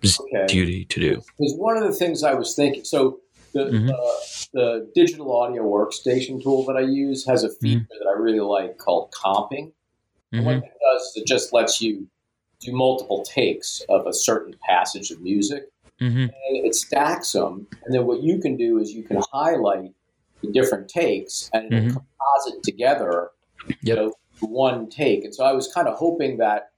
okay. 0.03 0.45
duty 0.47 0.85
to 0.85 0.99
do. 0.99 1.15
Because 1.37 1.55
one 1.55 1.77
of 1.77 1.83
the 1.83 1.93
things 1.93 2.23
I 2.23 2.33
was 2.33 2.55
thinking, 2.55 2.83
so 2.83 3.21
the, 3.53 3.65
mm-hmm. 3.65 3.89
uh, 3.89 4.53
the 4.53 4.91
digital 4.93 5.35
audio 5.35 5.63
workstation 5.63 6.43
tool 6.43 6.65
that 6.65 6.75
I 6.75 6.81
use 6.81 7.25
has 7.25 7.43
a 7.43 7.49
feature 7.49 7.79
mm-hmm. 7.79 8.03
that 8.03 8.09
I 8.09 8.19
really 8.19 8.41
like 8.41 8.77
called 8.77 9.11
comping. 9.11 9.71
Mm-hmm. 10.33 10.45
what 10.45 10.55
it 10.57 10.61
does 10.61 11.01
is 11.01 11.13
it 11.15 11.25
just 11.25 11.53
lets 11.53 11.81
you 11.81 12.07
do 12.59 12.71
multiple 12.71 13.23
takes 13.23 13.81
of 13.89 14.07
a 14.07 14.13
certain 14.13 14.55
passage 14.67 15.11
of 15.11 15.21
music. 15.21 15.69
Mm-hmm. 16.01 16.17
And 16.17 16.31
it 16.65 16.75
stacks 16.75 17.33
them. 17.33 17.67
And 17.83 17.93
then 17.93 18.05
what 18.05 18.21
you 18.21 18.39
can 18.39 18.55
do 18.55 18.79
is 18.79 18.91
you 18.91 19.03
can 19.03 19.21
highlight 19.33 19.91
the 20.41 20.51
different 20.51 20.87
takes 20.87 21.49
and 21.53 21.71
mm-hmm. 21.71 21.87
composite 21.87 22.63
together 22.63 23.31
yep. 23.67 23.77
you 23.81 23.95
know, 23.95 24.13
one 24.39 24.89
take. 24.89 25.25
And 25.25 25.35
so 25.35 25.43
I 25.43 25.51
was 25.51 25.71
kind 25.73 25.87
of 25.87 25.97
hoping 25.97 26.37
that 26.37 26.71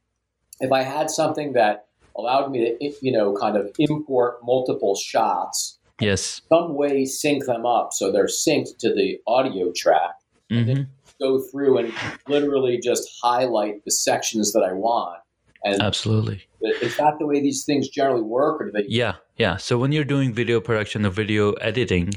if 0.59 0.71
I 0.71 0.81
had 0.81 1.11
something 1.11 1.53
that 1.53 1.85
allowed 2.15 2.51
me 2.51 2.75
to, 2.79 2.93
you 3.01 3.11
know, 3.11 3.35
kind 3.35 3.55
of 3.55 3.71
import 3.79 4.39
multiple 4.43 4.95
shots 4.95 5.79
Yes. 6.01 6.41
Some 6.49 6.73
way 6.73 7.05
sync 7.05 7.45
them 7.45 7.65
up 7.65 7.93
so 7.93 8.11
they're 8.11 8.25
synced 8.25 8.77
to 8.79 8.93
the 8.93 9.19
audio 9.27 9.71
track. 9.71 10.15
hmm 10.49 10.81
Go 11.19 11.39
through 11.39 11.77
and 11.77 11.93
literally 12.27 12.79
just 12.79 13.07
highlight 13.21 13.85
the 13.85 13.91
sections 13.91 14.53
that 14.53 14.63
I 14.63 14.73
want. 14.73 15.19
And 15.63 15.81
Absolutely. 15.81 16.47
is 16.61 16.97
that 16.97 17.19
the 17.19 17.25
way 17.27 17.39
these 17.39 17.65
things 17.65 17.87
generally 17.87 18.23
work, 18.23 18.61
or 18.61 18.65
do 18.65 18.71
they? 18.71 18.85
Yeah, 18.87 19.15
yeah. 19.37 19.57
So 19.57 19.77
when 19.77 19.91
you're 19.91 20.03
doing 20.03 20.33
video 20.33 20.59
production 20.59 21.05
or 21.05 21.11
video 21.11 21.53
editing, 21.53 22.13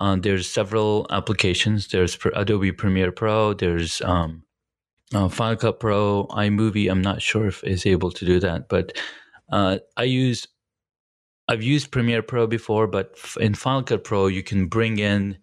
uh, 0.00 0.16
there's 0.16 0.50
several 0.50 1.06
applications. 1.10 1.88
There's 1.88 2.18
Adobe 2.34 2.72
Premiere 2.72 3.12
Pro. 3.12 3.54
There's 3.54 4.00
um, 4.02 4.42
uh, 5.14 5.28
Final 5.28 5.56
Cut 5.56 5.78
Pro, 5.78 6.26
iMovie. 6.30 6.90
I'm 6.90 7.02
not 7.02 7.22
sure 7.22 7.46
if 7.46 7.62
is 7.62 7.86
able 7.86 8.10
to 8.10 8.24
do 8.24 8.40
that, 8.40 8.68
but 8.68 8.96
uh, 9.52 9.78
I 9.96 10.04
use 10.04 10.48
I've 11.48 11.64
used 11.64 11.90
Premiere 11.90 12.22
Pro 12.22 12.46
before, 12.46 12.86
but 12.86 13.18
in 13.40 13.54
Final 13.54 13.82
Cut 13.82 14.04
Pro, 14.04 14.28
you 14.28 14.42
can 14.42 14.66
bring 14.66 14.98
in 14.98 15.36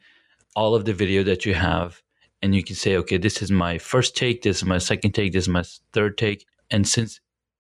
all 0.56 0.74
of 0.74 0.86
the 0.86 0.94
video 0.94 1.22
that 1.24 1.46
you 1.46 1.54
have, 1.54 2.02
and 2.42 2.56
you 2.56 2.64
can 2.64 2.78
say, 2.78 2.96
okay, 2.96 3.18
this 3.18 3.42
is 3.42 3.52
my 3.52 3.78
first 3.78 4.16
take, 4.16 4.42
this 4.42 4.58
is 4.58 4.66
my 4.66 4.78
second 4.78 5.12
take, 5.12 5.34
this 5.34 5.44
is 5.44 5.50
my 5.50 5.64
third 5.92 6.18
take, 6.18 6.46
and 6.72 6.88
since 6.88 7.20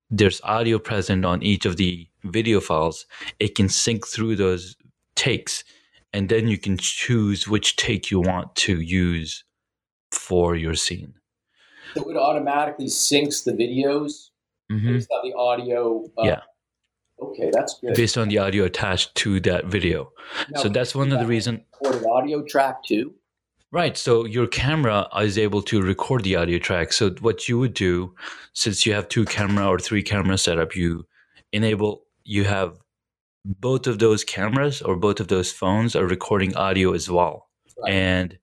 there's 0.09 0.41
audio 0.43 0.79
present 0.79 1.25
on 1.25 1.43
each 1.43 1.65
of 1.65 1.77
the 1.77 2.07
video 2.23 2.59
files, 2.59 3.05
it 3.39 3.55
can 3.55 3.69
sync 3.69 4.07
through 4.07 4.35
those 4.35 4.75
takes, 5.15 5.63
and 6.13 6.29
then 6.29 6.47
you 6.47 6.57
can 6.57 6.77
choose 6.77 7.47
which 7.47 7.75
take 7.75 8.09
you 8.11 8.19
want 8.19 8.55
to 8.55 8.79
use 8.81 9.43
for 10.11 10.55
your 10.55 10.75
scene. 10.75 11.13
So 11.95 12.09
it 12.09 12.17
automatically 12.17 12.87
syncs 12.87 13.43
the 13.43 13.51
videos 13.51 14.29
hmm 14.69 14.93
based 14.93 15.09
on 15.11 15.29
the 15.29 15.35
audio. 15.35 16.05
uh, 16.17 16.23
Yeah. 16.25 16.41
Okay, 17.19 17.49
that's 17.51 17.79
good. 17.79 17.95
Based 17.95 18.17
on 18.17 18.27
the 18.29 18.37
audio 18.37 18.65
attached 18.65 19.15
to 19.15 19.39
that 19.41 19.65
video. 19.65 20.11
Now, 20.51 20.61
so 20.61 20.69
that's 20.69 20.93
one 20.93 21.11
of 21.11 21.19
the 21.19 21.25
reasons. 21.25 21.61
recorded 21.81 22.05
audio 22.07 22.43
track 22.43 22.83
too. 22.83 23.15
Right. 23.71 23.97
So 23.97 24.25
your 24.25 24.47
camera 24.47 25.07
is 25.19 25.37
able 25.37 25.61
to 25.63 25.81
record 25.81 26.23
the 26.23 26.37
audio 26.37 26.57
track. 26.57 26.93
So 26.93 27.11
what 27.19 27.49
you 27.49 27.59
would 27.59 27.73
do, 27.73 28.15
since 28.53 28.85
you 28.85 28.93
have 28.93 29.09
two 29.09 29.25
camera 29.25 29.67
or 29.67 29.77
three 29.77 30.03
camera 30.03 30.37
setup, 30.37 30.75
you 30.75 31.05
enable 31.51 32.03
you 32.23 32.45
have 32.45 32.77
both 33.43 33.87
of 33.87 33.99
those 33.99 34.23
cameras 34.23 34.81
or 34.81 34.95
both 34.95 35.19
of 35.19 35.27
those 35.27 35.51
phones 35.51 35.95
are 35.95 36.07
recording 36.07 36.55
audio 36.55 36.93
as 36.93 37.09
well. 37.09 37.49
Right. 37.83 37.93
And 37.93 38.39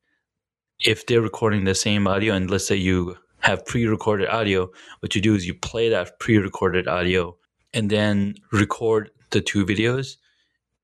if 0.80 1.06
they're 1.06 1.22
recording 1.22 1.64
the 1.64 1.74
same 1.74 2.06
audio, 2.06 2.34
and 2.34 2.50
let's 2.50 2.66
say 2.66 2.76
you 2.76 3.16
have 3.40 3.64
pre-recorded 3.64 4.28
audio, 4.28 4.70
what 5.00 5.14
you 5.14 5.20
do 5.20 5.34
is 5.34 5.46
you 5.46 5.54
play 5.54 5.88
that 5.88 6.18
pre-recorded 6.18 6.86
audio 6.86 7.36
and 7.72 7.90
then 7.90 8.34
record 8.52 9.10
the 9.30 9.40
two 9.40 9.64
videos. 9.64 10.16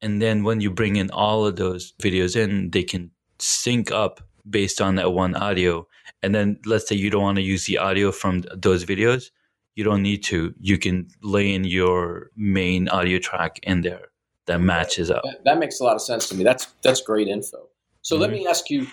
And 0.03 0.21
then 0.21 0.45
when 0.45 0.61
you 0.61 0.71
bring 0.71 0.97
in 0.97 1.11
all 1.11 1.47
of 1.47 1.57
those 1.57 1.93
videos 2.01 2.37
in, 2.37 2.71
they 2.71 2.83
can 2.83 3.11
sync 3.39 3.91
up 3.91 4.21
based 4.51 4.81
on 4.81 4.97
that 4.97 5.13
one 5.13 5.35
audio. 5.35 5.87
And 6.23 6.35
then 6.35 6.59
let's 6.67 6.89
say 6.89 6.97
you 6.97 7.11
don't 7.11 7.23
want 7.23 7.37
to 7.37 7.43
use 7.43 7.67
the 7.67 7.79
audio 7.79 8.13
from 8.13 8.45
those 8.55 8.85
videos, 8.85 9.31
you 9.77 9.85
don't 9.85 10.03
need 10.03 10.23
to. 10.25 10.55
You 10.61 10.79
can 10.79 11.09
lay 11.23 11.55
in 11.55 11.65
your 11.65 12.31
main 12.37 12.89
audio 12.89 13.19
track 13.19 13.61
in 13.63 13.83
there 13.83 14.09
that 14.47 14.61
matches 14.61 15.11
up. 15.11 15.23
That, 15.25 15.45
that 15.45 15.59
makes 15.59 15.81
a 15.81 15.85
lot 15.85 15.95
of 15.95 16.03
sense 16.03 16.29
to 16.29 16.35
me. 16.35 16.45
That's 16.45 16.67
that's 16.83 17.01
great 17.01 17.29
info. 17.29 17.69
So 18.03 18.17
let 18.17 18.31
Mhm. 18.31 18.35
me 18.35 18.47
ask 18.47 18.71
you, 18.71 18.87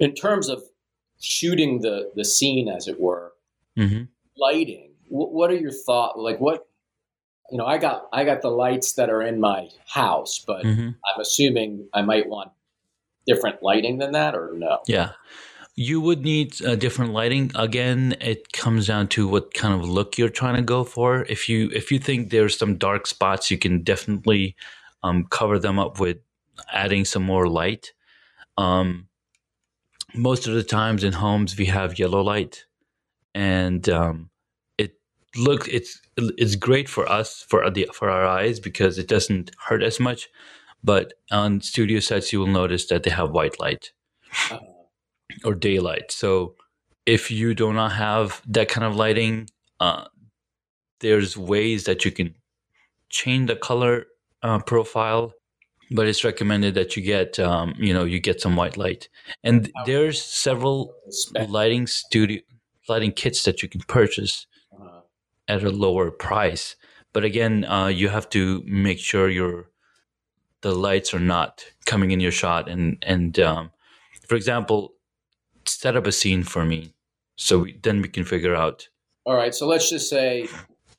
in 0.00 0.14
terms 0.14 0.48
of 0.48 0.62
shooting 1.20 1.80
the 1.82 2.10
the 2.16 2.24
scene, 2.24 2.68
as 2.68 2.88
it 2.88 3.00
were, 3.00 3.32
hmm 3.76 4.04
lighting. 4.36 4.90
What, 5.08 5.32
what 5.32 5.50
are 5.50 5.56
your 5.56 5.72
thoughts? 5.72 6.14
Like 6.16 6.40
what? 6.40 6.66
You 7.50 7.58
know, 7.58 7.66
I 7.66 7.78
got 7.78 8.08
I 8.12 8.24
got 8.24 8.40
the 8.42 8.50
lights 8.50 8.94
that 8.94 9.10
are 9.10 9.22
in 9.22 9.38
my 9.40 9.68
house, 9.86 10.42
but 10.46 10.62
hmm 10.62 10.90
I'm 11.14 11.20
assuming 11.20 11.88
I 11.92 12.02
might 12.02 12.28
want 12.28 12.50
different 13.26 13.62
lighting 13.62 13.98
than 13.98 14.12
that, 14.12 14.34
or 14.34 14.52
no? 14.54 14.80
Yeah. 14.86 15.12
You 15.74 16.00
would 16.02 16.22
need 16.22 16.62
uh, 16.64 16.76
different 16.76 17.12
lighting. 17.12 17.50
Again, 17.54 18.14
it 18.20 18.52
comes 18.52 18.86
down 18.86 19.08
to 19.08 19.26
what 19.26 19.54
kind 19.54 19.72
of 19.72 19.88
look 19.88 20.18
you're 20.18 20.28
trying 20.28 20.56
to 20.56 20.62
go 20.62 20.84
for. 20.84 21.24
If 21.30 21.48
you 21.48 21.70
if 21.72 21.90
you 21.90 21.98
think 21.98 22.28
there's 22.28 22.58
some 22.58 22.76
dark 22.76 23.06
spots, 23.06 23.50
you 23.50 23.56
can 23.56 23.82
definitely 23.82 24.54
um, 25.02 25.26
cover 25.30 25.58
them 25.58 25.78
up 25.78 25.98
with 25.98 26.18
adding 26.70 27.06
some 27.06 27.22
more 27.22 27.48
light. 27.48 27.92
Um, 28.58 29.08
most 30.14 30.46
of 30.46 30.54
the 30.54 30.62
times 30.62 31.04
in 31.04 31.14
homes 31.14 31.56
we 31.56 31.66
have 31.66 31.98
yellow 31.98 32.20
light, 32.20 32.66
and 33.34 33.88
um, 33.88 34.30
it 34.76 34.94
look 35.36 35.68
it's 35.68 36.00
it's 36.16 36.54
great 36.54 36.88
for 36.88 37.10
us 37.10 37.44
for 37.48 37.68
the 37.70 37.88
for 37.94 38.10
our 38.10 38.26
eyes 38.26 38.60
because 38.60 38.98
it 38.98 39.08
doesn't 39.08 39.50
hurt 39.66 39.82
as 39.82 39.98
much. 39.98 40.28
But 40.84 41.14
on 41.30 41.60
studio 41.60 42.00
sets, 42.00 42.32
you 42.32 42.40
will 42.40 42.48
notice 42.48 42.86
that 42.86 43.02
they 43.04 43.10
have 43.10 43.30
white 43.30 43.60
light 43.60 43.92
Uh, 44.50 44.58
or 45.44 45.54
daylight. 45.54 46.10
So 46.12 46.54
if 47.06 47.30
you 47.30 47.54
do 47.54 47.72
not 47.72 47.92
have 47.92 48.42
that 48.46 48.68
kind 48.68 48.84
of 48.86 48.96
lighting, 48.96 49.48
uh, 49.80 50.06
there's 51.00 51.36
ways 51.36 51.84
that 51.84 52.04
you 52.04 52.10
can 52.12 52.34
change 53.10 53.48
the 53.48 53.56
color 53.56 54.06
uh, 54.42 54.58
profile, 54.60 55.34
but 55.90 56.06
it's 56.06 56.24
recommended 56.24 56.74
that 56.74 56.96
you 56.96 57.02
get 57.02 57.38
um, 57.38 57.74
you 57.78 57.92
know 57.92 58.04
you 58.04 58.20
get 58.20 58.40
some 58.40 58.56
white 58.56 58.76
light. 58.76 59.08
And 59.42 59.70
there's 59.86 60.22
several 60.22 60.94
lighting 61.48 61.86
studio 61.86 62.40
lighting 62.88 63.12
kits 63.12 63.44
that 63.44 63.62
you 63.62 63.68
can 63.68 63.82
purchase 63.82 64.46
uh, 64.80 65.00
at 65.48 65.62
a 65.62 65.70
lower 65.70 66.10
price. 66.10 66.76
But 67.12 67.24
again, 67.24 67.64
uh, 67.64 67.88
you 67.88 68.08
have 68.08 68.28
to 68.30 68.62
make 68.66 68.98
sure 68.98 69.28
your 69.28 69.70
the 70.62 70.74
lights 70.74 71.12
are 71.14 71.20
not 71.20 71.64
coming 71.86 72.10
in 72.12 72.20
your 72.20 72.32
shot. 72.32 72.68
And 72.68 72.98
and 73.06 73.38
um, 73.40 73.70
for 74.28 74.36
example, 74.36 74.94
set 75.66 75.96
up 75.96 76.06
a 76.06 76.12
scene 76.12 76.44
for 76.44 76.64
me, 76.64 76.94
so 77.36 77.60
we, 77.60 77.78
then 77.82 78.02
we 78.02 78.08
can 78.08 78.24
figure 78.24 78.54
out. 78.54 78.88
all 79.24 79.34
right, 79.34 79.54
so 79.54 79.66
let's 79.68 79.88
just 79.90 80.08
say 80.10 80.48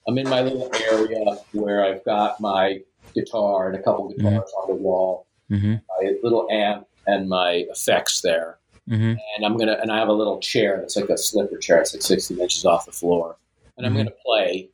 I'm 0.07 0.17
in 0.17 0.29
my 0.29 0.41
little 0.41 0.71
area 0.89 1.39
where 1.51 1.83
I've 1.83 2.03
got 2.05 2.39
my 2.41 2.79
guitar 3.15 3.69
and 3.69 3.77
a 3.77 3.83
couple 3.83 4.09
guitars 4.09 4.51
on 4.61 4.67
the 4.69 4.75
wall, 4.75 5.27
hmm 5.49 5.75
my 6.01 6.13
little 6.23 6.47
amp 6.51 6.87
and 7.07 7.29
my 7.29 7.65
effects 7.69 8.21
there. 8.21 8.59
hmm 8.87 9.13
and 9.35 9.45
I'm 9.45 9.57
gonna 9.57 9.77
and 9.81 9.91
I 9.91 9.97
have 9.99 10.09
a 10.09 10.13
little 10.13 10.39
chair 10.39 10.77
that's 10.79 10.95
like 10.95 11.09
a 11.09 11.17
slipper 11.17 11.57
chair. 11.57 11.79
It's 11.81 11.93
like 11.93 12.01
16 12.03 12.39
inches 12.39 12.65
off 12.65 12.85
the 12.85 12.91
floor, 12.91 13.37
and 13.77 13.85
I'm 13.85 13.93
Mhm. 13.93 13.97
gonna 13.99 14.17
play 14.25 14.69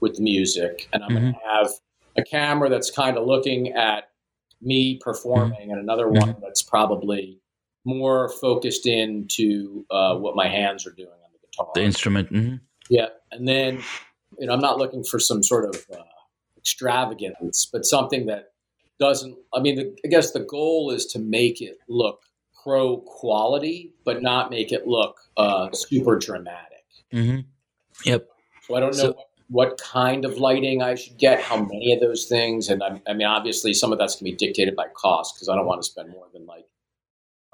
with 0.00 0.16
the 0.16 0.22
music, 0.22 0.88
and 0.92 1.02
I'm 1.04 1.10
Mm-hmm. 1.12 1.32
gonna 1.32 1.60
have 1.60 1.70
a 2.16 2.22
camera 2.24 2.68
that's 2.68 2.90
kind 2.90 3.16
of 3.16 3.26
looking 3.26 3.72
at 3.72 4.10
me 4.62 4.98
performing, 5.02 5.70
and 5.70 5.80
another 5.80 6.06
Mm-hmm. 6.06 6.30
one 6.30 6.36
that's 6.42 6.62
probably 6.62 7.38
more 7.84 8.28
focused 8.28 8.86
into 8.86 9.84
uh, 9.90 10.16
what 10.16 10.36
my 10.36 10.48
hands 10.48 10.86
are 10.86 10.92
doing 10.92 11.08
on 11.10 11.30
the 11.32 11.46
guitar. 11.48 11.68
The 11.74 11.82
instrument. 11.82 12.28
hmm 12.28 12.54
Yeah, 12.88 13.08
and 13.32 13.46
then 13.48 13.82
you 14.38 14.46
know 14.46 14.52
I'm 14.54 14.60
not 14.60 14.78
looking 14.78 15.02
for 15.04 15.18
some 15.18 15.42
sort 15.42 15.64
of 15.74 15.84
uh, 15.92 16.02
extravagance, 16.56 17.68
but 17.72 17.84
something 17.84 18.26
that 18.26 18.52
doesn't. 18.98 19.36
I 19.54 19.60
mean, 19.60 19.76
the, 19.76 19.96
I 20.04 20.08
guess 20.08 20.30
the 20.32 20.40
goal 20.40 20.90
is 20.90 21.06
to 21.06 21.18
make 21.18 21.60
it 21.60 21.78
look 21.88 22.22
pro 22.62 22.98
quality, 22.98 23.92
but 24.04 24.22
not 24.22 24.50
make 24.50 24.70
it 24.72 24.86
look 24.86 25.16
uh, 25.36 25.68
super 25.72 26.18
dramatic. 26.18 26.84
hmm 27.10 27.40
Yep. 28.04 28.28
So 28.66 28.74
I 28.76 28.80
don't 28.80 28.96
know 28.96 29.02
So- 29.02 29.12
what, 29.12 29.26
what 29.52 29.78
kind 29.78 30.24
of 30.24 30.38
lighting 30.38 30.82
I 30.82 30.94
should 30.94 31.18
get, 31.18 31.40
how 31.40 31.58
many 31.62 31.92
of 31.92 32.00
those 32.00 32.24
things, 32.24 32.68
and 32.70 32.82
I, 32.82 33.00
I 33.06 33.12
mean, 33.12 33.26
obviously, 33.26 33.74
some 33.74 33.92
of 33.92 33.98
that's 33.98 34.14
going 34.14 34.32
to 34.32 34.36
be 34.36 34.46
dictated 34.46 34.74
by 34.74 34.86
cost 34.94 35.34
because 35.34 35.48
I 35.50 35.54
don't 35.54 35.66
want 35.66 35.82
to 35.82 35.88
spend 35.88 36.10
more 36.10 36.26
than 36.32 36.46
like 36.46 36.64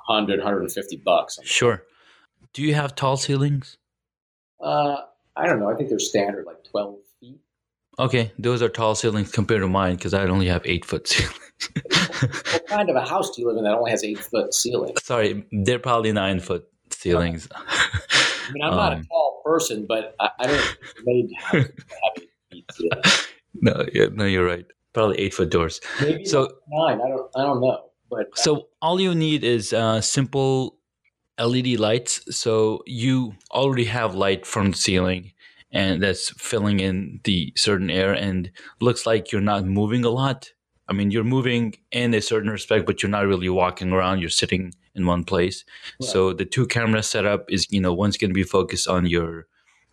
100, 0.07 0.39
150 0.39 0.97
bucks. 1.05 1.39
Sure. 1.43 1.83
Do 2.55 2.63
you 2.63 2.75
have 2.75 2.95
tall 2.95 3.17
ceilings? 3.17 3.79
Uh, 4.61 4.99
I 5.37 5.47
don't 5.47 5.59
know. 5.59 5.69
I 5.71 5.75
think 5.75 5.89
they're 5.89 5.99
standard, 5.99 6.47
like 6.47 6.63
12 6.71 6.97
feet. 7.21 7.39
Okay, 7.99 8.33
those 8.39 8.63
are 8.63 8.69
tall 8.69 8.95
ceilings 8.95 9.33
compared 9.33 9.61
to 9.63 9.69
mine 9.69 9.97
because 9.97 10.15
I 10.15 10.25
only 10.27 10.47
have 10.47 10.63
eight 10.65 10.85
foot 10.85 11.09
ceilings. 11.09 11.35
What 11.91 12.67
kind 12.69 12.89
of 12.89 12.95
a 12.97 13.05
house 13.05 13.35
do 13.35 13.43
you 13.43 13.49
live 13.49 13.57
in 13.57 13.65
that 13.65 13.75
only 13.75 13.91
has 13.91 14.05
eight 14.05 14.19
foot 14.21 14.55
ceilings? 14.55 15.03
Sorry, 15.05 15.45
they're 15.51 15.81
probably 15.81 16.13
nine 16.13 16.39
foot 16.39 16.69
ceilings. 16.91 17.49
I 17.53 18.51
mean, 18.53 18.63
I'm 18.63 18.71
not 18.71 18.93
a 18.93 18.97
Um, 18.97 19.05
tall 19.07 19.28
person, 19.51 19.87
but 19.93 20.15
I, 20.21 20.29
I 20.41 20.47
don't 20.49 20.61
think 20.61 20.79
it's 20.83 21.03
made 21.11 21.27
to 21.29 21.35
have, 21.47 21.61
have 21.61 22.23
feet 22.51 23.29
no, 23.67 23.75
yeah, 23.93 24.07
no, 24.13 24.25
you're 24.25 24.47
right. 24.47 24.67
Probably 24.93 25.19
eight 25.19 25.35
foot 25.35 25.51
doors. 25.51 25.81
Maybe 26.01 26.25
So- 26.25 26.49
nine. 26.69 26.99
I 27.05 27.09
don't. 27.09 27.27
I 27.37 27.43
don't 27.49 27.61
know. 27.61 27.79
But 28.11 28.27
So 28.39 28.69
all 28.81 28.99
you 29.01 29.15
need 29.15 29.45
is 29.45 29.73
uh, 29.73 30.01
simple 30.01 30.79
LED 31.39 31.79
lights. 31.79 32.13
So 32.37 32.83
you 32.87 33.35
already 33.51 33.85
have 33.85 34.15
light 34.15 34.47
from 34.47 34.71
the 34.73 34.77
ceiling, 34.77 35.33
and 35.73 36.03
that's 36.03 36.31
filling 36.41 36.81
in 36.81 37.21
the 37.25 37.53
certain 37.57 37.91
air, 37.91 38.13
and 38.27 38.51
looks 38.81 39.05
like 39.07 39.31
you're 39.31 39.51
not 39.53 39.65
moving 39.67 40.05
a 40.05 40.11
lot. 40.11 40.51
I 40.89 40.95
mean, 40.95 41.11
you're 41.11 41.25
moving 41.37 41.75
in 41.93 42.15
a 42.15 42.23
certain 42.23 42.51
respect, 42.51 42.87
but 42.87 43.03
you're 43.03 43.11
not 43.19 43.27
really 43.27 43.51
walking 43.51 43.93
around. 43.93 44.21
You're 44.21 44.31
sitting 44.43 44.73
in 44.99 45.07
one 45.07 45.25
place. 45.25 45.65
So 46.01 46.33
the 46.33 46.45
two 46.45 46.67
camera 46.67 47.03
setup 47.03 47.51
is, 47.51 47.67
you 47.71 47.81
know, 47.81 47.93
one's 47.95 48.17
going 48.17 48.31
to 48.31 48.35
be 48.35 48.43
focused 48.43 48.89
on 48.89 49.07
your 49.07 49.47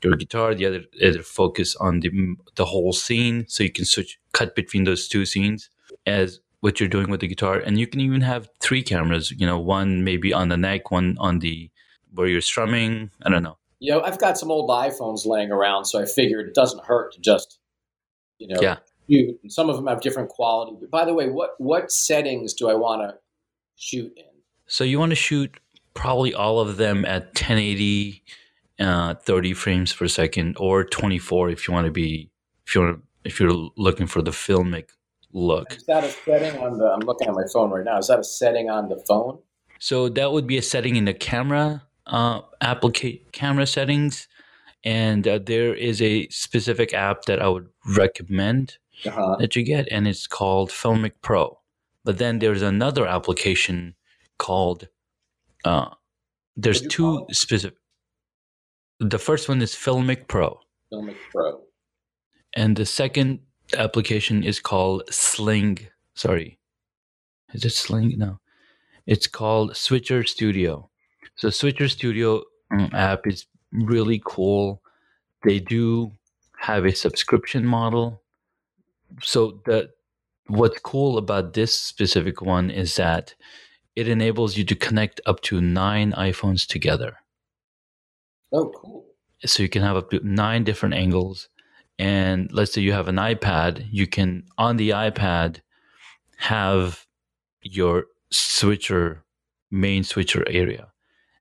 your 0.03 0.15
guitar, 0.17 0.53
the 0.53 0.65
other 0.65 0.83
other 1.03 1.23
focus 1.23 1.75
on 1.77 2.01
the 2.01 2.09
the 2.55 2.65
whole 2.65 2.93
scene. 2.93 3.45
So 3.47 3.63
you 3.63 3.71
can 3.71 3.85
switch 3.85 4.19
cut 4.33 4.55
between 4.55 4.83
those 4.83 5.07
two 5.07 5.25
scenes. 5.25 5.69
As 6.05 6.39
what 6.61 6.79
you're 6.79 6.89
doing 6.89 7.09
with 7.09 7.19
the 7.21 7.27
guitar, 7.27 7.57
and 7.59 7.79
you 7.79 7.87
can 7.87 8.01
even 8.01 8.21
have 8.21 8.49
three 8.59 8.83
cameras. 8.83 9.31
You 9.31 9.45
know, 9.45 9.59
one 9.59 10.03
maybe 10.03 10.33
on 10.33 10.49
the 10.49 10.57
neck, 10.57 10.91
one 10.91 11.15
on 11.19 11.39
the 11.39 11.69
where 12.13 12.27
you're 12.27 12.41
strumming. 12.41 13.11
I 13.25 13.29
don't 13.29 13.43
know. 13.43 13.57
You 13.79 13.91
know, 13.91 14.01
I've 14.01 14.19
got 14.19 14.37
some 14.37 14.51
old 14.51 14.69
iPhones 14.69 15.25
laying 15.25 15.51
around, 15.51 15.85
so 15.85 16.01
I 16.01 16.05
figured 16.05 16.47
it 16.47 16.55
doesn't 16.55 16.83
hurt 16.85 17.13
to 17.13 17.19
just, 17.19 17.59
you 18.39 18.47
know, 18.47 18.59
Yeah. 18.61 18.77
shoot. 19.09 19.37
And 19.43 19.51
some 19.51 19.69
of 19.69 19.75
them 19.75 19.85
have 19.87 20.01
different 20.01 20.29
quality. 20.29 20.77
But 20.79 20.89
by 20.89 21.05
the 21.05 21.13
way, 21.13 21.29
what 21.29 21.51
what 21.59 21.91
settings 21.91 22.53
do 22.53 22.69
I 22.69 22.73
want 22.73 23.01
to 23.01 23.17
shoot 23.75 24.13
in? 24.17 24.34
So 24.67 24.83
you 24.83 24.99
want 24.99 25.11
to 25.11 25.15
shoot 25.15 25.59
probably 25.93 26.33
all 26.33 26.59
of 26.59 26.77
them 26.77 27.05
at 27.05 27.27
1080, 27.27 28.23
uh, 28.79 29.15
30 29.15 29.53
frames 29.53 29.93
per 29.93 30.07
second, 30.07 30.57
or 30.59 30.83
24 30.83 31.49
if 31.49 31.67
you 31.67 31.73
want 31.73 31.85
to 31.85 31.91
be 31.91 32.29
if 32.67 32.75
you 32.75 32.81
want 32.81 33.03
if 33.23 33.39
you're 33.39 33.69
looking 33.77 34.07
for 34.07 34.21
the 34.21 34.31
filmic 34.31 34.89
look. 35.33 35.75
Is 35.77 35.85
that 35.85 36.03
a 36.03 36.09
setting 36.09 36.59
on 36.59 36.77
the? 36.77 36.85
I'm 36.85 36.99
looking 37.01 37.27
at 37.27 37.33
my 37.33 37.43
phone 37.51 37.69
right 37.71 37.85
now. 37.85 37.97
Is 37.97 38.07
that 38.07 38.19
a 38.19 38.23
setting 38.23 38.69
on 38.69 38.89
the 38.89 38.97
phone? 39.07 39.39
So 39.79 40.09
that 40.09 40.31
would 40.31 40.47
be 40.47 40.57
a 40.57 40.61
setting 40.61 40.95
in 40.95 41.05
the 41.05 41.13
camera 41.13 41.83
uh, 42.07 42.41
applicate 42.61 43.31
camera 43.33 43.65
settings, 43.67 44.27
and 44.83 45.27
uh, 45.27 45.39
there 45.43 45.73
is 45.73 46.01
a 46.01 46.27
specific 46.29 46.93
app 46.93 47.25
that 47.25 47.41
I 47.41 47.47
would 47.49 47.67
recommend 47.97 48.77
Uh-huh. 49.05 49.35
that 49.39 49.55
you 49.55 49.63
get, 49.63 49.87
and 49.91 50.07
it's 50.07 50.27
called 50.27 50.69
Filmic 50.71 51.13
Pro. 51.21 51.59
But 52.03 52.17
then 52.17 52.39
there's 52.39 52.61
another 52.61 53.05
application 53.07 53.95
called. 54.37 54.87
Uh, 55.63 55.89
there's 56.55 56.81
two 56.87 57.25
specific. 57.31 57.77
The 58.99 59.19
first 59.19 59.49
one 59.49 59.61
is 59.61 59.73
Filmic 59.73 60.27
Pro, 60.27 60.59
Filmic 60.91 61.17
Pro. 61.31 61.61
and 62.53 62.75
the 62.77 62.85
second 62.85 63.39
application 63.77 64.43
is 64.43 64.59
called 64.59 65.03
Sling. 65.09 65.79
Sorry, 66.13 66.57
is 67.53 67.65
it 67.65 67.71
Sling? 67.71 68.13
No, 68.17 68.39
it's 69.05 69.27
called 69.27 69.75
Switcher 69.75 70.23
Studio. 70.23 70.89
So 71.35 71.49
Switcher 71.49 71.89
Studio 71.89 72.43
um, 72.71 72.89
app 72.93 73.27
is 73.27 73.45
really 73.71 74.21
cool. 74.25 74.81
They 75.43 75.59
do 75.59 76.13
have 76.57 76.85
a 76.85 76.95
subscription 76.95 77.65
model. 77.65 78.21
So 79.21 79.59
the 79.65 79.89
what's 80.47 80.79
cool 80.79 81.17
about 81.17 81.53
this 81.53 81.75
specific 81.75 82.41
one 82.41 82.69
is 82.69 82.95
that 82.95 83.35
it 83.95 84.07
enables 84.07 84.57
you 84.57 84.63
to 84.65 84.75
connect 84.75 85.21
up 85.25 85.41
to 85.41 85.61
nine 85.61 86.11
iPhones 86.13 86.67
together. 86.67 87.17
Oh, 88.51 88.71
cool. 88.75 89.05
So 89.45 89.63
you 89.63 89.69
can 89.69 89.81
have 89.81 89.95
up 89.95 90.09
to 90.11 90.19
nine 90.23 90.63
different 90.63 90.95
angles. 90.95 91.49
And 91.97 92.51
let's 92.51 92.73
say 92.73 92.81
you 92.81 92.93
have 92.93 93.07
an 93.07 93.15
iPad, 93.15 93.87
you 93.89 94.07
can 94.07 94.43
on 94.57 94.77
the 94.77 94.89
iPad 94.89 95.61
have 96.37 97.05
your 97.61 98.05
switcher 98.31 99.23
main 99.71 100.03
switcher 100.03 100.43
area. 100.49 100.91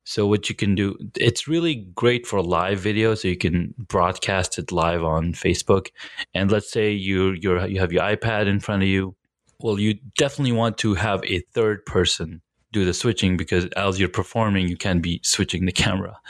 So 0.04 0.26
what 0.26 0.48
you 0.48 0.54
can 0.54 0.74
do, 0.74 0.96
it's 1.16 1.48
really 1.48 1.76
great 1.94 2.26
for 2.26 2.42
live 2.42 2.78
video. 2.78 3.14
So 3.14 3.28
you 3.28 3.38
can 3.38 3.74
broadcast 3.78 4.58
it 4.58 4.70
live 4.70 5.02
on 5.02 5.32
Facebook. 5.32 5.88
And 6.34 6.52
let's 6.52 6.70
say 6.70 6.92
you 6.92 7.32
you 7.32 7.64
you 7.64 7.80
have 7.80 7.92
your 7.92 8.02
iPad 8.02 8.46
in 8.46 8.60
front 8.60 8.82
of 8.82 8.88
you. 8.88 9.16
Well, 9.64 9.78
you 9.78 9.94
definitely 10.18 10.52
want 10.52 10.76
to 10.78 10.92
have 10.92 11.24
a 11.24 11.40
third 11.54 11.86
person 11.86 12.42
do 12.72 12.84
the 12.84 12.92
switching 12.92 13.38
because 13.38 13.64
as 13.78 13.98
you're 13.98 14.10
performing, 14.10 14.68
you 14.68 14.76
can't 14.76 15.00
be 15.00 15.20
switching 15.22 15.64
the 15.64 15.72
camera. 15.84 16.20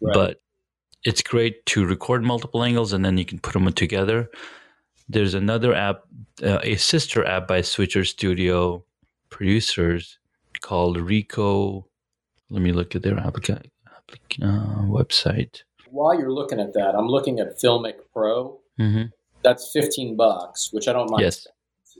Right. 0.00 0.12
But 0.12 0.40
it's 1.04 1.22
great 1.22 1.64
to 1.66 1.86
record 1.86 2.24
multiple 2.24 2.64
angles 2.64 2.92
and 2.92 3.04
then 3.04 3.18
you 3.18 3.24
can 3.24 3.38
put 3.38 3.52
them 3.52 3.72
together. 3.72 4.28
There's 5.08 5.34
another 5.34 5.72
app, 5.72 6.00
uh, 6.42 6.58
a 6.64 6.74
sister 6.74 7.24
app 7.24 7.46
by 7.46 7.60
Switcher 7.60 8.04
Studio 8.04 8.84
producers 9.30 10.18
called 10.60 10.96
Rico. 10.96 11.86
Let 12.50 12.62
me 12.62 12.72
look 12.72 12.96
at 12.96 13.04
their 13.04 13.14
applica- 13.14 13.64
applic- 13.86 14.42
uh, 14.42 14.82
website. 14.86 15.62
While 15.88 16.18
you're 16.18 16.32
looking 16.32 16.58
at 16.58 16.72
that, 16.72 16.96
I'm 16.96 17.06
looking 17.06 17.38
at 17.38 17.60
Filmic 17.60 17.98
Pro. 18.12 18.58
hmm 18.76 19.04
That's 19.44 19.70
15 19.72 20.16
bucks, 20.16 20.70
which 20.72 20.88
I 20.88 20.92
don't 20.92 21.08
mind. 21.12 21.22
Yes. 21.22 21.46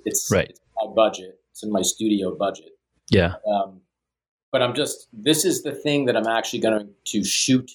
It's 0.05 0.29
Right. 0.29 0.49
It's 0.51 0.61
my 0.81 0.93
budget. 0.95 1.39
It's 1.51 1.63
in 1.63 1.71
my 1.71 1.83
studio 1.83 2.35
budget. 2.37 2.71
Yeah. 3.11 3.35
Um, 3.47 3.81
but 4.51 4.63
I'm 4.63 4.75
just. 4.75 5.09
This 5.13 5.45
is 5.45 5.63
the 5.63 5.73
thing 5.73 6.07
that 6.07 6.17
I'm 6.17 6.27
actually 6.27 6.61
going 6.61 6.89
to 7.07 7.25
shoot 7.25 7.71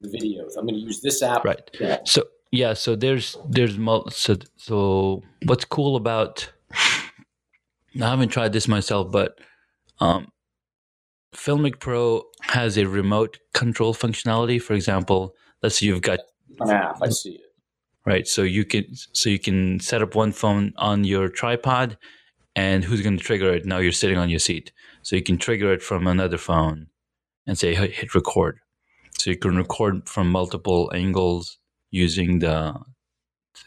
the 0.00 0.08
videos. 0.08 0.56
I'm 0.56 0.66
going 0.66 0.74
to 0.74 0.80
use 0.80 1.00
this 1.00 1.22
app. 1.22 1.44
Right. 1.44 1.70
Yeah. 1.78 1.98
So 2.04 2.24
yeah, 2.52 2.74
so 2.74 2.96
there's 2.96 3.36
there's 3.48 3.78
mul- 3.78 4.10
so 4.10 4.36
so 4.56 5.22
what's 5.44 5.64
cool 5.64 5.96
about 5.96 6.50
I 6.74 8.08
haven't 8.08 8.28
tried 8.28 8.52
this 8.52 8.68
myself, 8.68 9.10
but 9.10 9.38
um, 10.00 10.28
Filmic 11.34 11.78
Pro 11.80 12.24
has 12.42 12.76
a 12.76 12.86
remote 12.88 13.38
control 13.54 13.94
functionality. 13.94 14.60
For 14.60 14.74
example, 14.74 15.34
let's 15.62 15.78
say 15.78 15.86
you've 15.86 16.02
got 16.02 16.20
An 16.60 16.70
app. 16.70 16.98
I 17.02 17.08
see 17.10 17.32
it. 17.34 17.40
right, 18.06 18.26
so 18.26 18.42
you 18.42 18.64
can 18.64 18.86
so 18.94 19.30
you 19.30 19.38
can 19.38 19.80
set 19.80 20.02
up 20.02 20.14
one 20.14 20.32
phone 20.32 20.72
on 20.76 21.04
your 21.04 21.28
tripod, 21.28 21.98
and 22.60 22.84
who's 22.84 23.00
going 23.02 23.16
to 23.18 23.24
trigger 23.24 23.50
it? 23.56 23.64
Now 23.64 23.78
you're 23.78 24.00
sitting 24.02 24.18
on 24.18 24.28
your 24.30 24.38
seat, 24.48 24.72
so 25.02 25.16
you 25.16 25.22
can 25.22 25.38
trigger 25.38 25.72
it 25.72 25.82
from 25.82 26.06
another 26.06 26.38
phone, 26.38 26.78
and 27.46 27.56
say 27.58 27.74
"Hey, 27.74 27.90
hit 27.90 28.14
record. 28.14 28.54
So 29.18 29.30
you 29.30 29.36
can 29.36 29.56
record 29.56 30.08
from 30.08 30.30
multiple 30.30 30.90
angles 30.94 31.58
using 31.90 32.40
the 32.40 32.74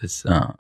this 0.02 0.26
uh, 0.26 0.54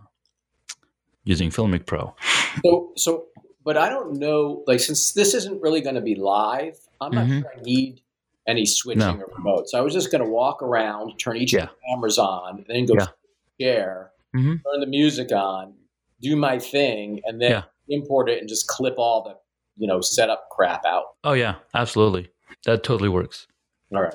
using 1.24 1.50
Filmic 1.50 1.86
Pro. 1.86 2.16
So, 2.64 2.92
so, 2.96 3.26
but 3.64 3.78
I 3.78 3.88
don't 3.90 4.14
know. 4.26 4.64
Like, 4.68 4.80
since 4.80 5.14
this 5.14 5.34
isn't 5.34 5.62
really 5.62 5.82
going 5.82 5.96
to 5.96 6.02
be 6.12 6.16
live, 6.16 6.78
I'm 7.02 7.12
not 7.12 7.26
Mhm. 7.28 7.42
sure 7.42 7.52
I 7.58 7.62
need 7.62 8.02
any 8.46 8.66
switching 8.66 9.18
No. 9.20 9.24
or 9.26 9.32
remote. 9.38 9.70
So 9.70 9.78
I 9.78 9.82
was 9.82 9.94
just 9.94 10.12
going 10.12 10.24
to 10.24 10.30
walk 10.30 10.62
around, 10.62 11.18
turn 11.18 11.38
each 11.38 11.54
Yeah. 11.54 11.64
of 11.64 11.70
the 11.70 11.76
cameras 11.90 12.18
on, 12.20 12.58
and 12.60 12.66
then 12.68 12.86
go 12.86 12.94
Yeah. 12.96 13.06
to 13.06 13.14
the 13.58 13.64
chair, 13.64 14.12
Mhm. 14.36 14.62
turn 14.64 14.80
the 14.82 14.92
music 15.02 15.32
on, 15.32 15.74
do 16.22 16.36
my 16.36 16.60
thing, 16.60 17.22
and 17.26 17.42
then 17.42 17.52
Yeah. 17.52 17.64
Import 17.90 18.30
it 18.30 18.40
and 18.40 18.48
just 18.50 18.68
clip 18.68 18.96
all 18.98 19.24
the 19.24 19.36
you 19.78 19.88
know 19.88 20.02
setup 20.02 20.50
crap 20.52 20.86
out. 20.86 21.06
Oh 21.24 21.34
yeah, 21.34 21.56
absolutely. 21.74 22.30
That 22.66 22.84
totally 22.84 23.10
works. 23.10 23.48
All 23.94 24.02
right. 24.02 24.14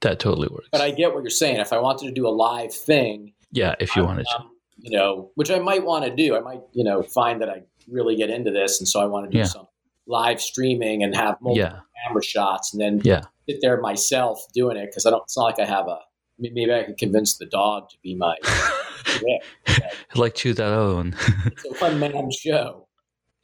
That 0.00 0.18
totally 0.18 0.48
works. 0.50 0.68
But 0.72 0.80
I 0.80 0.90
get 0.90 1.14
what 1.14 1.22
you're 1.22 1.30
saying. 1.30 1.56
If 1.60 1.72
I 1.72 1.78
wanted 1.78 2.06
to 2.06 2.12
do 2.12 2.26
a 2.26 2.30
live 2.30 2.72
thing, 2.74 3.32
yeah, 3.52 3.74
if 3.80 3.94
you 3.96 4.02
I'm- 4.02 4.08
wanted 4.08 4.26
to. 4.26 4.36
I'm, 4.40 4.50
you 4.78 4.90
know, 4.90 5.30
which 5.36 5.50
I 5.50 5.60
might 5.60 5.84
want 5.84 6.04
to 6.04 6.14
do. 6.14 6.36
I 6.36 6.40
might, 6.40 6.60
you 6.72 6.82
know, 6.84 7.00
find 7.02 7.40
that 7.40 7.48
I 7.48 7.62
really 7.88 8.16
get 8.16 8.28
into 8.28 8.50
this, 8.50 8.80
and 8.80 8.88
so 8.88 9.00
I 9.00 9.06
want 9.06 9.24
to 9.26 9.30
do 9.30 9.38
Yeah. 9.38 9.44
some 9.44 9.68
live 10.06 10.40
streaming 10.40 11.02
and 11.02 11.14
have 11.14 11.36
multiple 11.40 11.56
Yeah, 11.56 11.80
camera 12.06 12.22
shots, 12.22 12.72
and 12.74 12.80
then 12.82 13.00
yeah. 13.04 13.22
sit 13.48 13.58
there 13.62 13.80
myself 13.80 14.44
doing 14.52 14.76
it 14.76 14.86
because 14.86 15.06
I 15.06 15.10
don't. 15.10 15.22
It's 15.22 15.36
not 15.36 15.44
like 15.44 15.58
I 15.60 15.64
have 15.64 15.86
a. 15.88 16.00
Maybe 16.38 16.70
I 16.72 16.82
could 16.82 16.98
convince 16.98 17.38
the 17.38 17.46
dog 17.46 17.88
to 17.90 17.96
be 18.02 18.14
my. 18.16 18.36
yeah, 19.22 19.38
I'd 20.10 20.16
like 20.18 20.34
to 20.34 20.40
choose 20.40 20.56
that 20.56 20.72
other 20.72 20.94
one. 20.96 21.14
it's 21.46 21.64
a 21.64 21.68
one 21.84 21.98
man 22.00 22.30
show. 22.32 22.83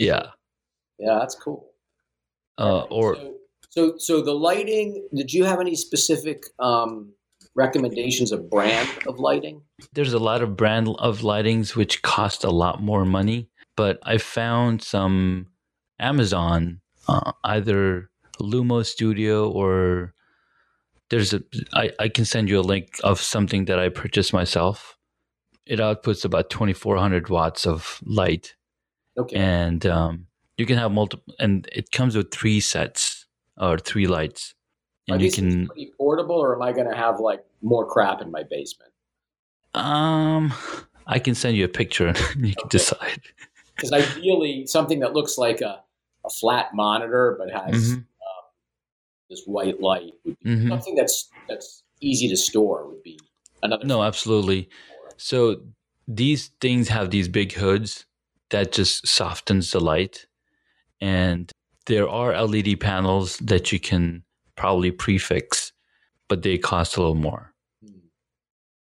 Yeah. 0.01 0.31
Yeah, 0.99 1.19
that's 1.21 1.35
cool. 1.35 1.71
Uh, 2.59 2.83
or 2.91 3.17
so, 3.17 3.35
so, 3.71 3.95
so 3.99 4.21
the 4.23 4.33
lighting. 4.33 5.09
Did 5.15 5.33
you 5.33 5.45
have 5.45 5.61
any 5.61 5.75
specific 5.75 6.45
um, 6.59 7.13
recommendations 7.55 8.33
of 8.33 8.51
brand 8.51 8.89
of 9.07 9.19
lighting? 9.19 9.63
there's 9.93 10.13
a 10.13 10.19
lot 10.19 10.43
of 10.43 10.57
brand 10.57 10.89
of 10.99 11.21
lightings 11.21 11.75
which 11.77 12.03
cost 12.03 12.45
a 12.45 12.51
lot 12.51 12.83
more 12.83 13.05
money, 13.05 13.49
but 13.77 13.99
I 14.03 14.19
found 14.19 14.83
some 14.83 15.47
Amazon, 15.99 16.81
uh, 17.09 17.33
either 17.45 18.11
Lumo 18.41 18.85
Studio 18.85 19.51
or 19.51 20.15
there's 21.11 21.35
a 21.35 21.43
I, 21.73 21.91
I 21.99 22.09
can 22.09 22.25
send 22.25 22.49
you 22.49 22.61
a 22.61 22.63
link 22.63 22.97
of 23.03 23.21
something 23.21 23.67
that 23.67 23.79
I 23.79 23.89
purchased 23.89 24.33
myself. 24.33 24.97
It 25.67 25.79
outputs 25.79 26.25
about 26.25 26.51
2400 26.51 27.29
watts 27.29 27.67
of 27.67 28.01
light 28.05 28.55
Okay. 29.19 29.37
and 29.39 29.87
um, 29.87 30.27
you 30.57 30.67
can 30.67 30.79
have 30.79 30.93
multiple 30.93 31.35
and 31.39 31.69
it 31.73 31.91
comes 31.91 32.17
with 32.17 32.31
three 32.31 32.61
sets 32.61 33.27
or 33.57 33.79
three 33.79 34.07
lights 34.07 34.55
Are 35.09 35.15
and 35.15 35.23
you 35.23 35.31
can 35.31 35.67
pretty 35.67 35.93
portable, 35.99 36.37
or 36.37 36.55
am 36.55 36.63
I 36.63 36.73
going 36.73 36.89
to 36.89 36.97
have 36.97 37.21
like 37.21 37.45
more 37.63 37.87
crap 37.87 38.21
in 38.23 38.31
my 38.31 38.43
basement? 38.49 38.93
um 39.75 40.53
i 41.07 41.19
can 41.21 41.35
send 41.35 41.57
you 41.57 41.65
a 41.65 41.69
picture 41.69 42.09
and 42.09 42.47
you 42.47 42.55
can 42.55 42.67
Okay. 42.67 42.79
decide 42.79 43.21
Because 43.77 43.93
ideally, 43.93 44.67
something 44.67 44.99
that 45.01 45.15
looks 45.15 45.39
like 45.39 45.63
a, 45.63 45.83
a 46.27 46.31
flat 46.31 46.75
monitor 46.75 47.37
but 47.39 47.51
has 47.51 47.75
Mhm, 47.93 48.05
this 49.31 49.43
white 49.47 49.81
light 49.81 50.13
would 50.25 50.37
be 50.41 50.51
mhm. 50.51 50.69
something 50.69 50.95
that's 50.97 51.33
that's 51.49 51.83
easy 52.01 52.29
to 52.29 52.37
store 52.37 52.89
would 52.89 53.03
be 53.03 53.19
another. 53.63 53.85
no 53.87 54.03
absolutely 54.03 54.69
so 55.17 55.63
these 56.09 56.49
things 56.61 56.89
have 56.89 57.11
these 57.11 57.29
big 57.29 57.53
hoods 57.53 58.07
that 58.51 58.73
just 58.73 59.07
softens 59.07 59.71
the 59.71 59.81
light 59.81 60.27
and 61.01 61.51
there 61.87 62.09
are 62.09 62.33
led 62.47 62.79
panels 62.81 63.37
that 63.39 63.73
you 63.73 63.81
can 63.81 64.23
probably 64.57 64.91
prefix 64.91 65.73
but 66.29 66.43
they 66.43 66.59
cost 66.59 66.97
a 66.97 67.01
little 67.01 67.15
more 67.15 67.53
Hmm. 67.85 67.99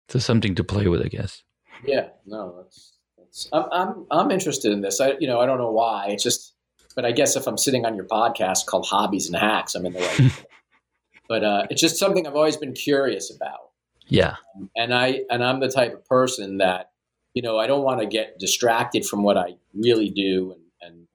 so 0.09 0.19
something 0.19 0.55
to 0.55 0.65
play 0.65 0.89
with 0.89 1.03
i 1.03 1.09
guess 1.09 1.43
Yeah, 1.85 2.09
no, 2.25 2.55
that's, 2.63 2.95
that's 3.19 3.49
I'm, 3.53 3.65
I'm 3.73 4.07
I'm 4.11 4.31
interested 4.31 4.73
in 4.73 4.81
this. 4.81 5.01
I 5.01 5.15
you 5.21 5.27
know 5.29 5.41
I 5.41 5.47
don't 5.47 5.59
know 5.59 5.71
why. 5.71 6.07
It's 6.09 6.23
just 6.23 6.55
but 6.97 7.05
I 7.05 7.13
guess 7.13 7.37
if 7.37 7.47
I'm 7.47 7.59
sitting 7.59 7.85
on 7.85 7.95
your 7.95 8.07
podcast 8.07 8.65
called 8.65 8.87
Hobbies 8.87 9.27
and 9.29 9.37
Hacks, 9.37 9.75
I'm 9.75 9.85
in 9.85 9.93
the 9.93 10.01
right. 10.01 10.45
but 11.29 11.45
uh, 11.45 11.67
it's 11.69 11.83
just 11.83 11.99
something 11.99 12.27
I've 12.27 12.35
always 12.35 12.57
been 12.57 12.73
curious 12.73 13.31
about. 13.31 13.71
Yeah. 14.09 14.37
And 14.75 14.95
I 14.95 15.25
and 15.31 15.45
I'm 15.45 15.61
the 15.61 15.69
type 15.69 15.93
of 15.93 16.03
person 16.07 16.59
that 16.59 16.93
you 17.37 17.43
know 17.43 17.59
I 17.59 17.67
don't 17.71 17.85
want 17.85 18.01
to 18.01 18.07
get 18.19 18.39
distracted 18.39 19.05
from 19.05 19.23
what 19.23 19.37
I 19.37 19.49
really 19.75 20.11
do 20.11 20.53
and, 20.55 20.63
and 20.85 21.07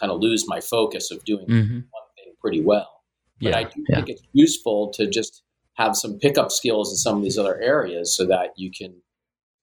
kind 0.00 0.10
of 0.12 0.20
lose 0.20 0.42
my 0.48 0.60
focus 0.60 1.10
of 1.10 1.18
doing 1.24 1.46
Mm-hmm. 1.46 1.80
one 1.96 2.06
thing 2.16 2.32
pretty 2.40 2.62
well. 2.62 2.90
But 3.40 3.50
Yeah. 3.50 3.58
I 3.58 3.64
do 3.64 3.84
yeah. 3.88 3.96
think 3.96 4.08
it's 4.08 4.22
useful 4.32 4.90
to 4.96 5.02
just 5.18 5.42
have 5.74 5.94
some 5.94 6.18
pickup 6.18 6.50
skills 6.50 6.90
in 6.90 6.96
some 6.96 7.18
of 7.18 7.22
these 7.22 7.38
other 7.38 7.56
areas 7.60 8.16
so 8.16 8.24
that 8.26 8.48
you 8.56 8.70
can 8.70 8.92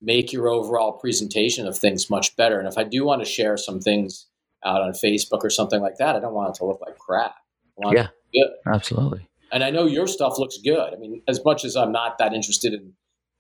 make 0.02 0.32
your 0.32 0.48
overall 0.50 0.92
presentation 1.04 1.66
of 1.66 1.76
things 1.78 2.10
much 2.10 2.36
better. 2.36 2.60
And 2.60 2.68
if 2.68 2.78
I 2.78 2.84
do 2.84 3.04
want 3.06 3.24
to 3.24 3.30
share 3.38 3.58
some 3.58 3.80
things 3.80 4.28
out 4.66 4.82
on 4.82 4.92
Facebook 4.92 5.44
or 5.44 5.50
something 5.50 5.82
like 5.82 5.98
that, 5.98 6.16
I 6.16 6.20
don't 6.20 6.34
want 6.36 6.50
it 6.56 6.60
to 6.60 6.66
look 6.66 6.82
like 6.86 6.98
crap. 7.00 7.34
I 7.78 7.86
want 7.86 7.98
it 7.98 8.02
Yeah. 8.34 8.44
good. 8.44 8.52
Absolutely. 8.76 9.28
And 9.52 9.64
I 9.64 9.72
know 9.72 9.86
your 9.86 10.08
stuff 10.08 10.38
looks 10.38 10.58
good. 10.58 10.94
I 10.94 10.98
mean, 10.98 11.22
as 11.28 11.40
much 11.44 11.66
as 11.66 11.76
I'm 11.76 11.92
not 11.92 12.18
that 12.20 12.34
interested 12.34 12.74
in 12.74 12.94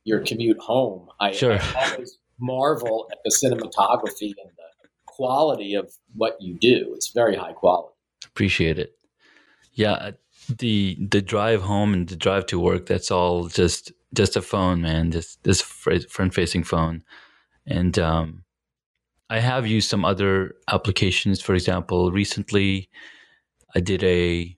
your 0.05 0.21
commute 0.21 0.57
home, 0.59 1.09
I, 1.19 1.31
Sure. 1.31 1.59
I 1.61 1.91
always 1.93 2.17
marvel 2.53 3.07
at 3.11 3.19
the 3.25 3.31
cinematography 3.41 4.31
and 4.41 4.51
the 4.61 4.69
quality 5.05 5.75
of 5.81 5.85
what 6.21 6.35
you 6.39 6.57
do. 6.59 6.93
It's 6.95 7.11
very 7.21 7.35
high 7.35 7.53
quality. 7.53 7.95
Appreciate 8.25 8.77
it. 8.79 8.91
Yeah. 9.73 9.93
uh, 9.93 10.11
The 10.59 10.97
the 11.15 11.21
drive 11.21 11.61
home 11.61 11.93
and 11.95 12.07
the 12.09 12.17
drive 12.25 12.45
to 12.47 12.59
work, 12.59 12.85
that's 12.85 13.11
all 13.11 13.47
just 13.61 13.93
just 14.19 14.35
a 14.35 14.41
phone, 14.41 14.81
man. 14.81 15.11
Just 15.11 15.41
this 15.43 15.61
front 15.61 16.33
facing 16.33 16.65
phone. 16.65 17.03
And 17.65 17.97
um 17.97 18.43
I 19.29 19.39
have 19.39 19.65
used 19.77 19.89
some 19.89 20.05
other 20.11 20.55
applications. 20.67 21.41
For 21.41 21.55
example, 21.55 22.11
recently 22.11 22.89
I 23.77 23.79
did 23.81 24.03
a 24.03 24.57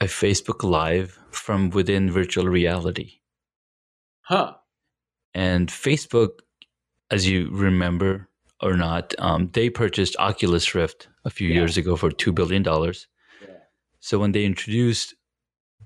a 0.00 0.06
Facebook 0.06 0.62
Live 0.80 1.10
from 1.30 1.70
within 1.70 2.10
virtual 2.10 2.46
reality. 2.60 3.10
Huh. 4.30 4.54
And 5.34 5.68
Facebook, 5.70 6.30
as 7.10 7.26
you 7.28 7.48
remember 7.50 8.28
or 8.60 8.74
not, 8.76 9.14
um, 9.18 9.50
they 9.52 9.70
purchased 9.70 10.16
Oculus 10.18 10.74
Rift 10.74 11.08
a 11.24 11.30
few 11.30 11.48
Yeah. 11.48 11.54
years 11.56 11.76
ago 11.76 11.96
for 11.96 12.10
$2 12.10 12.34
billion. 12.34 12.64
Yeah. 12.64 13.56
So 14.00 14.18
when 14.18 14.32
they 14.32 14.44
introduced 14.44 15.14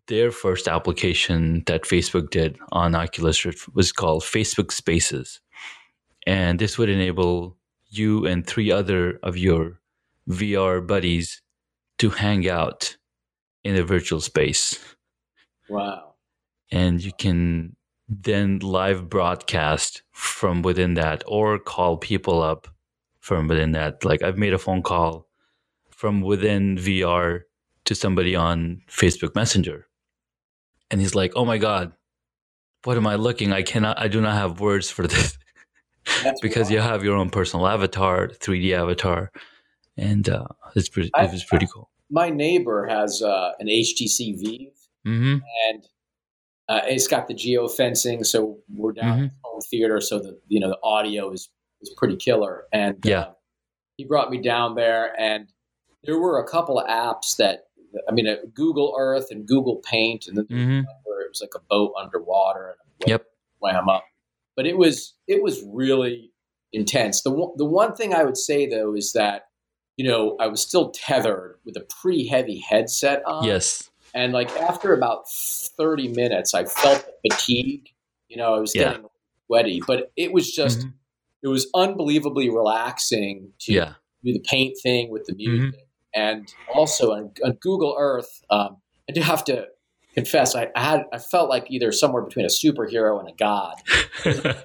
their 0.09 0.33
first 0.33 0.67
application 0.69 1.63
that 1.67 1.83
Facebook 1.85 2.31
did 2.31 2.59
on 2.73 2.95
Oculus 2.95 3.45
Rift 3.45 3.69
was 3.75 3.93
called 3.93 4.23
Facebook 4.23 4.73
Spaces. 4.73 5.41
And 6.27 6.59
this 6.59 6.77
would 6.79 6.89
enable 6.89 7.57
you 7.89 8.27
and 8.27 8.47
three 8.47 8.71
other 8.73 9.19
of 9.23 9.37
your 9.37 9.81
VR 10.29 10.85
buddies 10.85 11.43
to 11.99 12.11
hang 12.11 12.49
out 12.49 12.97
in 13.65 13.77
a 13.77 13.85
virtual 13.85 14.21
space 14.21 14.79
Wow. 15.69 16.15
and 16.71 17.01
you 17.03 17.13
can 17.17 17.77
then 18.09 18.59
live 18.59 19.09
broadcast 19.09 20.03
from 20.13 20.63
within 20.63 20.95
that 20.95 21.23
or 21.27 21.59
call 21.59 21.97
people 21.97 22.43
up 22.43 22.69
from 23.21 23.49
within 23.49 23.73
that. 23.73 24.05
Like 24.05 24.23
i've 24.23 24.39
made 24.39 24.53
a 24.53 24.59
phone 24.59 24.83
call 24.83 25.29
from 25.91 26.21
within 26.21 26.77
vr 26.77 27.43
to 27.85 27.95
somebody 27.95 28.35
on 28.37 28.83
facebook 28.89 29.35
messenger. 29.35 29.87
And 30.91 31.01
he's 31.01 31.15
like 31.15 31.33
oh 31.37 31.45
my 31.45 31.59
god 31.59 31.93
what 32.85 32.97
am 32.97 33.07
i 33.07 33.15
looking? 33.15 33.53
I 33.53 33.63
cannot 33.63 33.99
i 33.99 34.09
do 34.09 34.21
not 34.21 34.35
have 34.35 34.61
words 34.61 34.91
for 34.91 35.07
this. 35.07 35.39
Because 36.43 36.69
you 36.69 36.81
have 36.81 37.05
your 37.05 37.17
own 37.17 37.31
personal 37.31 37.65
avatar 37.69 38.27
3d 38.27 38.73
avatar. 38.73 39.31
And 39.97 40.29
uh 40.29 40.49
it's 40.75 40.89
pretty 40.89 41.11
I- 41.15 41.25
it 41.25 41.33
was 41.33 41.45
pretty 41.45 41.69
cool. 41.73 41.89
My 42.13 42.29
neighbor 42.29 42.87
has 42.91 43.23
uh, 43.23 43.53
an 43.59 43.69
HTC 43.69 44.39
Vive, 44.39 44.77
mm-hmm. 45.07 45.39
and 45.71 45.89
uh, 46.73 46.81
it's 46.87 47.07
got 47.07 47.29
the 47.29 47.35
geo 47.35 47.69
fencing, 47.69 48.25
so 48.25 48.59
we're 48.75 48.93
down 48.93 49.19
Mhm. 49.21 49.25
at 49.27 49.33
home 49.45 49.61
theater, 49.71 50.01
so 50.01 50.19
the 50.19 50.41
you 50.49 50.61
know 50.61 50.69
the 50.69 50.79
audio 50.83 51.31
is 51.33 51.51
is 51.81 51.91
pretty 51.97 52.17
killer. 52.17 52.67
And 52.73 52.99
Yeah. 53.05 53.21
uh, 53.21 53.33
he 53.97 54.05
brought 54.05 54.31
me 54.31 54.39
down 54.41 54.75
there, 54.77 55.15
and 55.21 55.53
there 56.05 56.19
were 56.19 56.39
a 56.39 56.47
couple 56.49 56.79
of 56.79 56.87
apps 56.89 57.37
that 57.37 57.67
I 58.09 58.13
mean, 58.13 58.27
uh, 58.27 58.37
Google 58.55 58.95
Earth 58.99 59.29
and 59.31 59.47
Google 59.47 59.77
Paint, 59.77 60.27
and 60.27 60.37
then 60.39 60.47
mm-hmm 60.47 60.81
where 61.05 61.21
it 61.21 61.29
was 61.29 61.41
like 61.43 61.55
a 61.55 61.61
boat 61.69 61.93
underwater 61.99 62.69
and 62.71 63.07
a 63.07 63.11
yep 63.11 63.27
swam 63.59 63.89
up. 63.89 64.05
But 64.57 64.67
it 64.67 64.79
was 64.79 65.15
it 65.29 65.43
was 65.43 65.63
really 65.67 66.33
intense. 66.73 67.23
The 67.23 67.31
one, 67.31 67.53
the 67.57 67.67
one 67.67 67.95
thing 67.95 68.15
I 68.15 68.25
would 68.25 68.39
say 68.39 68.67
though 68.67 68.95
is 68.95 69.13
that 69.13 69.49
you 69.99 70.09
know 70.09 70.37
I 70.41 70.47
was 70.47 70.63
still 70.63 70.91
tethered 70.91 71.59
with 71.67 71.77
a 71.77 71.87
pretty 72.01 72.27
heavy 72.29 72.59
headset 72.61 73.23
on. 73.27 73.45
yes 73.45 73.91
And 74.15 74.33
like 74.33 74.51
after 74.57 74.95
about 74.95 75.29
thirty 75.31 76.09
minutes, 76.09 76.55
I 76.55 76.65
felt 76.65 77.05
the 77.23 77.31
fatigue. 77.31 77.89
You 78.29 78.37
know, 78.37 78.55
I 78.55 78.59
was 78.59 78.75
Yeah. 78.75 78.91
getting 78.93 79.07
sweaty, 79.47 79.81
but 79.87 80.13
it 80.17 80.33
was 80.33 80.51
just 80.53 80.81
Mhm. 80.87 80.93
it 81.45 81.49
was 81.49 81.67
unbelievably 81.75 82.49
relaxing 82.51 83.53
to 83.61 83.73
yeah 83.73 83.95
do 84.25 84.33
the 84.33 84.45
paint 84.49 84.77
thing 84.83 85.11
with 85.11 85.25
the 85.27 85.33
Mm-hmm. 85.35 85.53
music, 85.71 85.87
and 86.15 86.55
also 86.73 87.13
on, 87.13 87.33
on 87.45 87.53
Google 87.61 87.97
Earth. 87.99 88.43
Um, 88.51 88.77
I 89.09 89.13
do 89.13 89.21
have 89.21 89.43
to 89.45 89.67
confess, 90.15 90.55
I, 90.55 90.69
I 90.77 90.81
had 90.85 91.05
I 91.13 91.19
felt 91.19 91.49
like 91.49 91.67
either 91.71 91.91
somewhere 91.91 92.23
between 92.23 92.45
a 92.45 92.49
superhero 92.49 93.19
and 93.19 93.29
a 93.29 93.33
god. 93.33 93.77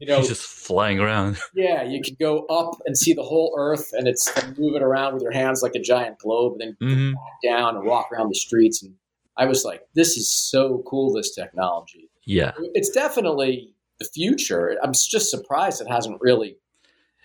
You 0.00 0.06
know, 0.06 0.18
he's 0.18 0.28
just 0.28 0.42
flying 0.42 0.98
around 0.98 1.38
yeah, 1.54 1.82
you 1.82 2.00
could 2.02 2.18
go 2.18 2.46
up 2.46 2.80
and 2.86 2.96
see 2.96 3.12
the 3.12 3.22
whole 3.22 3.54
Earth, 3.58 3.90
and 3.92 4.08
it's 4.08 4.28
it 4.36 4.82
around 4.82 5.14
with 5.14 5.22
your 5.22 5.32
hands 5.32 5.62
like 5.62 5.74
a 5.74 5.80
giant 5.80 6.18
globe, 6.18 6.54
and 6.58 6.76
then 6.80 6.88
mm-hmm. 6.88 7.14
down 7.46 7.76
and 7.76 7.84
walk 7.84 8.10
around 8.10 8.30
the 8.30 8.34
streets. 8.34 8.82
And 8.82 8.94
I 9.36 9.44
was 9.44 9.64
like, 9.64 9.82
this 9.94 10.16
is 10.16 10.32
so 10.32 10.82
cool. 10.86 11.12
This 11.12 11.34
technology. 11.34 12.10
yeah 12.24 12.52
It's 12.74 12.90
definitely 12.90 13.74
the 13.98 14.06
future. 14.06 14.78
I'm 14.82 14.92
just 14.92 15.30
surprised 15.30 15.82
it 15.82 15.88
hasn't 15.88 16.20
really 16.20 16.56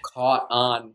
caught 0.03 0.45
on 0.49 0.93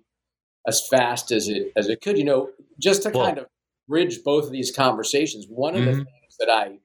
as 0.68 0.86
fast 0.86 1.32
as 1.32 1.48
it 1.48 1.72
as 1.76 1.88
it 1.88 2.02
could. 2.02 2.18
You 2.18 2.24
know, 2.24 2.50
just 2.78 3.02
to 3.04 3.10
Well- 3.10 3.24
kind 3.24 3.38
of 3.38 3.46
bridge 3.88 4.22
both 4.22 4.44
of 4.44 4.52
these 4.52 4.70
conversations. 4.70 5.46
One 5.48 5.74
of 5.74 5.84
the 5.84 5.90
Mhm. 5.90 6.04
things 6.04 6.36
that 6.38 6.48
I, 6.48 6.78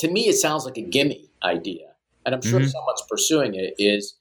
to 0.00 0.10
me, 0.10 0.28
it 0.28 0.34
sounds 0.34 0.66
like 0.66 0.76
a 0.76 0.82
gimme 0.82 1.30
idea, 1.42 1.94
and 2.28 2.34
I'm 2.36 2.42
sure 2.42 2.60
Mhm. 2.60 2.70
someone's 2.70 3.02
pursuing 3.10 3.54
it. 3.54 3.74
Is 3.78 4.14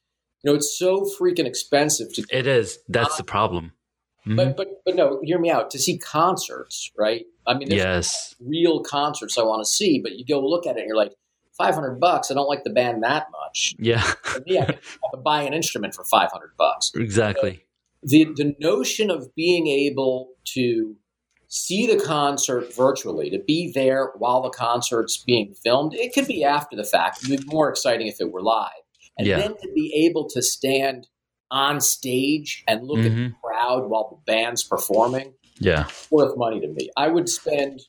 you 0.43 0.51
know, 0.51 0.55
it's 0.55 0.77
so 0.77 1.01
freaking 1.19 1.45
expensive 1.45 2.13
to 2.13 2.25
It 2.31 2.47
is. 2.47 2.79
That's 2.87 3.17
the 3.17 3.23
problem. 3.23 3.73
Mhm. 4.25 4.35
but 4.35 4.57
but 4.57 4.67
but 4.85 4.95
no, 4.95 5.19
hear 5.23 5.39
me 5.39 5.49
out. 5.49 5.69
To 5.71 5.79
see 5.79 5.97
concerts, 5.97 6.91
right? 6.97 7.25
I 7.45 7.53
mean, 7.57 7.69
there's 7.69 7.81
yes. 7.83 8.35
real 8.39 8.81
concerts 8.81 9.37
I 9.37 9.43
want 9.43 9.61
to 9.65 9.69
see, 9.71 9.99
but 10.01 10.13
you 10.17 10.25
go 10.25 10.39
look 10.45 10.65
at 10.67 10.75
it 10.75 10.79
and 10.81 10.87
you're 10.87 10.97
like, 10.97 11.13
five 11.57 11.73
hundred 11.75 11.99
bucks. 11.99 12.29
I 12.29 12.33
don't 12.33 12.47
like 12.47 12.63
the 12.63 12.69
band 12.69 13.03
that 13.03 13.27
much. 13.31 13.73
Yeah. 13.79 14.01
For 14.01 14.41
me, 14.45 14.59
I 14.59 14.65
could, 14.65 14.75
I 15.03 15.07
could 15.11 15.23
buy 15.23 15.41
an 15.43 15.53
instrument 15.53 15.93
for 15.95 16.03
five 16.03 16.29
hundred 16.31 16.51
bucks. 16.57 16.91
exactly. 16.95 17.63
The 18.03 18.25
the 18.35 18.55
notion 18.59 19.09
of 19.09 19.33
being 19.35 19.67
able 19.67 20.29
to 20.55 20.95
see 21.49 21.87
the 21.87 22.01
concert 22.03 22.73
virtually, 22.75 23.29
to 23.29 23.39
be 23.39 23.71
there 23.73 24.11
while 24.17 24.41
the 24.41 24.49
concert's 24.49 25.17
being 25.23 25.53
filmed, 25.63 25.93
it 25.93 26.13
could 26.13 26.27
be 26.27 26.43
after 26.43 26.75
the 26.75 26.83
fact. 26.83 27.23
It'd 27.23 27.39
be 27.41 27.45
more 27.45 27.69
exciting 27.69 28.07
if 28.07 28.19
it 28.19 28.31
were 28.31 28.41
live, 28.41 28.69
and 29.17 29.27
Yeah. 29.27 29.39
then 29.39 29.55
to 29.57 29.71
be 29.73 29.93
able 30.05 30.27
to 30.29 30.41
stand 30.41 31.07
on 31.49 31.79
stage 31.79 32.63
and 32.67 32.85
look 32.87 32.99
at 32.99 33.03
the 33.03 33.09
Mhm. 33.09 33.35
crowd 33.41 33.89
while 33.89 34.09
the 34.09 34.31
band's 34.31 34.63
performing 34.63 35.33
Yeah. 35.59 35.87
worth 36.11 36.35
money 36.37 36.59
to 36.59 36.67
me. 36.67 36.89
I 36.97 37.07
would 37.07 37.29
spend, 37.29 37.87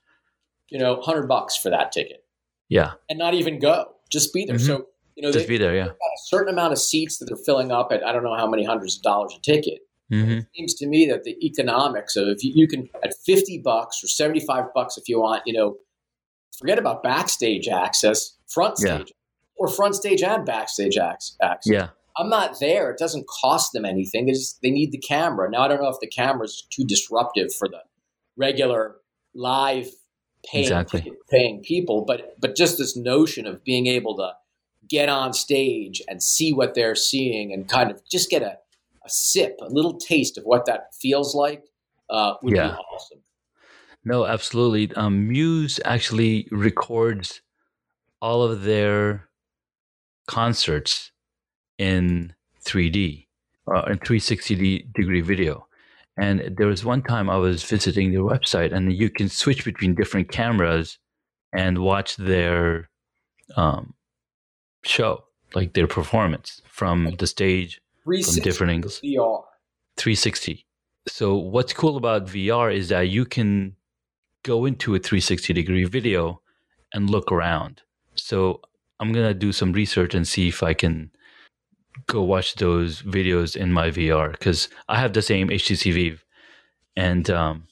you 0.68 0.79
know, 0.79 1.01
hundred 1.01 1.27
bucks 1.27 1.57
for 1.57 1.68
that 1.71 1.90
ticket 1.90 2.25
Yeah. 2.68 2.92
and 3.11 3.18
not 3.18 3.35
even 3.35 3.59
go, 3.59 3.97
just 4.11 4.33
be 4.33 4.44
there. 4.44 4.57
Mhm. 4.57 4.66
So 4.66 4.87
you 5.16 5.23
know, 5.23 5.33
Just 5.33 5.49
they 5.49 5.55
be 5.55 5.59
there. 5.59 5.75
Yeah. 5.75 5.87
a 5.88 6.18
certain 6.27 6.55
amount 6.55 6.73
of 6.73 6.79
seats 6.79 7.18
that 7.18 7.25
they're 7.27 7.37
filling 7.37 7.73
up 7.73 7.90
at 7.90 8.07
I 8.07 8.12
don't 8.12 8.23
know 8.23 8.37
how 8.37 8.47
many 8.47 8.62
hundreds 8.62 8.99
of 8.99 9.03
dollars 9.03 9.35
a 9.37 9.40
ticket. 9.40 9.81
Hmm 10.11 10.31
It 10.38 10.47
seems 10.57 10.75
to 10.75 10.87
me 10.87 11.07
that 11.07 11.25
the 11.25 11.37
economics 11.44 12.16
of 12.16 12.29
if 12.29 12.42
you, 12.44 12.53
you 12.55 12.68
can 12.68 12.88
at 13.05 13.14
fifty 13.25 13.59
bucks 13.59 14.03
or 14.03 14.09
seventy 14.09 14.40
five 14.40 14.66
bucks 14.75 14.97
if 14.97 15.09
you 15.09 15.21
want, 15.21 15.42
you 15.47 15.53
know, 15.53 15.77
forget 16.59 16.79
about 16.79 17.03
backstage 17.03 17.68
access, 17.68 18.37
front 18.49 18.77
Yeah. 18.85 18.97
stage, 18.97 19.12
or 19.57 19.68
front 19.68 19.94
stage 19.94 20.23
and 20.23 20.44
backstage 20.47 20.97
access. 20.97 21.62
Yeah. 21.64 21.88
I'm 22.16 22.29
not 22.29 22.59
there. 22.59 22.90
It 22.90 22.99
doesn't 22.99 23.27
cost 23.29 23.73
them 23.73 23.85
anything. 23.85 24.27
They 24.27 24.33
just 24.33 24.61
they 24.62 24.71
need 24.71 24.90
the 24.92 24.99
camera. 24.99 25.49
Now 25.51 25.62
I 25.62 25.68
don't 25.68 25.81
know 25.81 25.88
if 25.88 26.01
the 26.01 26.09
camera's 26.09 26.66
too 26.71 26.85
disruptive 26.85 27.55
for 27.55 27.68
the 27.68 27.81
regular 28.37 28.97
live 29.35 29.88
paying 30.44 30.64
Exactly. 30.64 31.12
paying 31.31 31.61
people, 31.62 32.05
but 32.05 32.35
but 32.40 32.57
just 32.57 32.79
this 32.79 32.97
notion 32.97 33.47
of 33.47 33.62
being 33.62 33.87
able 33.87 34.16
to 34.16 34.33
get 34.88 35.09
on 35.09 35.33
stage 35.33 36.01
and 36.09 36.23
see 36.23 36.53
what 36.53 36.75
they're 36.75 36.94
seeing 36.94 37.53
and 37.53 37.68
kind 37.68 37.90
of 37.90 38.01
just 38.09 38.31
get 38.31 38.42
a, 38.42 38.57
a 39.09 39.11
sip, 39.11 39.57
a 39.61 39.68
little 39.68 39.97
taste 39.99 40.38
of 40.38 40.44
what 40.44 40.66
that 40.66 40.94
feels 41.01 41.35
like 41.35 41.64
uh, 42.11 42.35
would 42.42 42.55
Yeah. 42.55 42.68
be 42.71 42.75
awesome. 42.92 43.21
No, 44.05 44.27
absolutely. 44.27 44.94
Um, 44.94 45.29
Muse 45.29 45.81
actually 45.85 46.47
records 46.51 47.40
all 48.21 48.42
of 48.42 48.62
their 48.62 49.29
concerts 50.27 51.12
in 51.79 52.35
3D, 52.64 53.27
uh, 53.75 53.83
in 53.90 53.99
360 53.99 54.87
degree 54.94 55.21
video. 55.21 55.66
And 56.16 56.57
there 56.57 56.66
was 56.66 56.85
one 56.85 57.03
time 57.03 57.31
I 57.31 57.37
was 57.37 57.62
visiting 57.62 58.11
their 58.12 58.23
website, 58.23 58.73
and 58.73 58.92
you 58.92 59.09
can 59.09 59.29
switch 59.29 59.64
between 59.64 59.94
different 59.94 60.31
cameras 60.31 60.99
and 61.53 61.79
watch 61.79 62.16
their 62.16 62.90
um, 63.57 63.94
show, 64.85 65.25
like 65.55 65.75
their 65.75 65.87
performance 65.87 66.61
from 66.66 67.14
the 67.18 67.27
stage, 67.27 67.81
from 68.35 68.42
different 68.42 68.73
angles. 68.73 69.01
VR. 69.01 69.42
360. 69.97 70.66
So, 71.09 71.37
what's 71.37 71.73
cool 71.73 71.97
about 71.97 72.27
VR 72.27 72.75
is 72.75 72.88
that 72.90 73.09
you 73.09 73.25
can 73.25 73.77
go 74.44 74.64
into 74.66 74.94
a 74.94 74.99
360 74.99 75.53
degree 75.53 75.85
video 75.85 76.40
and 76.92 77.11
look 77.11 77.33
around. 77.33 77.83
So, 78.14 78.61
I'm 79.01 79.12
going 79.12 79.27
to 79.27 79.35
do 79.35 79.53
some 79.53 79.73
research 79.73 80.14
and 80.14 80.27
see 80.27 80.49
if 80.49 80.62
I 80.62 80.75
can 80.75 81.11
go 82.07 82.23
watch 82.23 82.55
those 82.57 83.03
videos 83.03 83.57
in 83.57 83.73
my 83.73 83.90
VR 83.90 84.33
because 84.33 84.68
I 84.88 84.99
have 85.01 85.12
the 85.12 85.23
same 85.23 85.49
HTC 85.49 85.92
Vive, 85.92 86.25
and 86.97 87.29
um, 87.31 87.64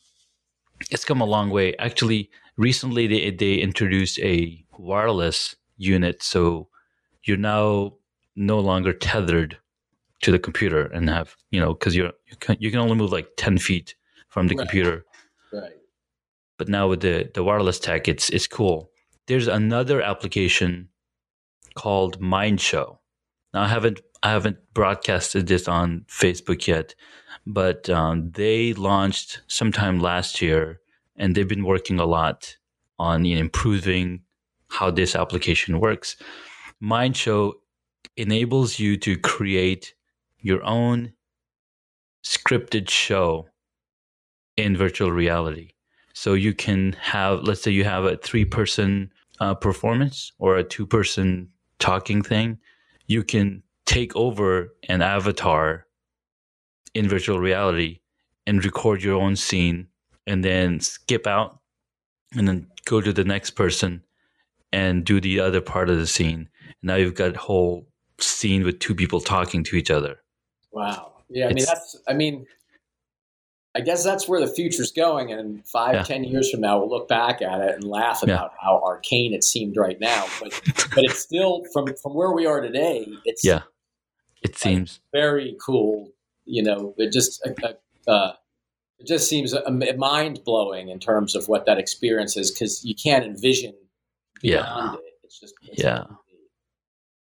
it's 0.91 1.05
come 1.05 1.21
a 1.21 1.27
long 1.27 1.51
way. 1.51 1.75
Actually, 1.77 2.31
recently 2.57 3.07
they 3.07 3.31
they 3.31 3.55
introduced 3.57 4.19
a 4.21 4.65
wireless 4.79 5.57
unit, 5.77 6.23
so 6.23 6.69
you're 7.25 7.37
now 7.37 7.95
no 8.35 8.61
longer 8.61 8.93
tethered 8.93 9.59
to 10.23 10.33
the 10.33 10.39
computer 10.39 10.87
and 10.87 11.09
have 11.11 11.37
you 11.51 11.61
know 11.61 11.75
because 11.75 11.95
you're 11.97 12.13
you 12.27 12.37
can, 12.41 12.57
you 12.59 12.71
can 12.71 12.81
only 12.81 12.97
move 12.97 13.13
like 13.13 13.29
ten 13.37 13.59
feet 13.59 13.95
from 14.29 14.47
the 14.49 14.55
Right. 14.55 14.63
computer. 14.67 15.05
Right. 15.53 15.73
But 16.59 16.69
now 16.69 16.89
with 16.89 17.01
the 17.01 17.31
the 17.35 17.45
wireless 17.45 17.79
tech, 17.79 18.09
it's 18.09 18.31
it's 18.31 18.47
cool. 18.47 18.91
There's 19.27 19.49
another 19.49 20.01
application 20.03 20.89
called 21.75 22.21
Mindshow. 22.21 22.99
Now 23.53 23.63
I 23.63 23.69
haven't 23.69 24.01
I 24.23 24.31
haven't 24.31 24.59
broadcasted 24.75 25.47
this 25.47 25.69
on 25.69 26.05
Facebook 26.09 26.67
yet, 26.67 26.95
but 27.47 27.89
um, 27.91 28.31
they 28.33 28.73
launched 28.73 29.43
sometime 29.47 30.01
last 30.01 30.41
year, 30.41 30.81
and 31.17 31.35
they've 31.35 31.47
been 31.49 31.65
working 31.65 32.01
a 32.01 32.07
lot 32.07 32.57
on 32.99 33.25
you 33.27 33.35
know, 33.35 33.41
improving 33.43 34.23
how 34.69 34.91
this 34.91 35.15
application 35.15 35.79
works. 35.81 36.17
Mind 36.81 37.17
Show 37.17 37.55
enables 38.17 38.79
you 38.79 38.97
to 38.97 39.17
create 39.19 39.95
your 40.41 40.63
own 40.65 41.13
scripted 42.25 42.89
show 42.91 43.49
in 44.57 44.77
virtual 44.77 45.13
reality. 45.13 45.73
So 46.13 46.35
you 46.35 46.55
can 46.55 46.95
have, 46.95 47.43
let's 47.43 47.63
say, 47.63 47.71
you 47.71 47.85
have 47.85 48.05
a 48.05 48.17
three-person 48.17 49.13
uh, 49.41 49.55
performance 49.55 50.33
or 50.39 50.57
a 50.57 50.65
two-person 50.65 51.49
talking 51.79 52.23
thing. 52.23 52.59
You 53.07 53.23
can 53.23 53.63
take 53.85 54.17
over 54.17 54.75
an 54.89 55.03
avatar 55.03 55.87
in 56.95 57.09
virtual 57.09 57.39
reality 57.39 58.01
and 58.47 58.65
record 58.65 59.03
your 59.03 59.21
own 59.21 59.37
scene 59.37 59.89
and 60.27 60.43
then 60.43 60.81
skip 60.81 61.27
out 61.27 61.61
and 62.35 62.49
then 62.49 62.67
go 62.87 63.01
to 63.01 63.13
the 63.13 63.25
next 63.25 63.51
person 63.51 64.03
and 64.73 65.05
do 65.05 65.21
the 65.21 65.39
other 65.41 65.61
part 65.61 65.91
of 65.91 65.99
the 65.99 66.07
scene. 66.07 66.49
Now 66.83 66.97
you've 66.97 67.15
got 67.15 67.37
a 67.37 67.39
whole 67.39 67.89
scene 68.19 68.65
with 68.65 68.79
two 68.79 68.95
people 68.95 69.21
talking 69.21 69.63
to 69.65 69.77
each 69.77 69.91
other. 69.91 70.23
Wow. 70.73 71.13
Yeah, 71.29 71.47
I 71.47 71.49
mean 71.49 71.59
It's- 71.59 71.69
that's 71.69 71.97
I 72.09 72.13
mean 72.15 72.47
I 73.75 73.81
guess 73.81 74.03
that's 74.03 74.27
where 74.27 74.41
the 74.41 74.47
future's 74.47 74.91
going 74.91 75.31
and 75.33 75.67
five, 75.69 75.95
Yeah. 75.97 76.03
ten 76.03 76.25
years 76.25 76.51
from 76.51 76.61
now 76.63 76.79
we'll 76.79 76.89
look 76.89 77.09
back 77.09 77.43
at 77.43 77.61
it 77.61 77.75
and 77.75 77.85
laugh 77.85 78.23
Yeah. 78.27 78.35
about 78.37 78.53
how 78.59 78.81
arcane 78.83 79.35
it 79.35 79.45
seemed 79.45 79.77
right 79.77 80.01
now. 80.01 80.25
But 80.41 80.59
but 80.95 81.05
it's 81.05 81.19
still 81.19 81.65
from 81.73 81.95
from 81.97 82.15
where 82.15 82.33
we 82.33 82.47
are 82.47 82.61
today, 82.61 83.07
it's 83.27 83.45
Yeah. 83.45 83.63
It 84.43 84.57
seems. 84.57 85.01
very 85.13 85.57
cool. 85.61 86.11
You 86.45 86.63
know, 86.63 86.95
it 86.97 87.11
just 87.13 87.45
uh, 87.47 87.73
uh, 88.11 88.33
it 88.99 89.07
just 89.07 89.29
seems 89.29 89.53
uh, 89.53 89.69
mind 89.99 90.43
blowing 90.45 90.89
in 90.89 90.99
terms 91.01 91.35
of 91.35 91.49
what 91.49 91.67
that 91.67 91.79
experience 91.79 92.37
is 92.37 92.51
because 92.51 92.83
you 92.85 92.95
can't 92.95 93.25
envision 93.27 93.75
Yeah. 94.43 94.63
beyond 94.63 94.99
it. 95.01 95.15
It's 95.25 95.39
just 95.41 95.55
it's 95.65 95.83
Yeah. 95.83 96.05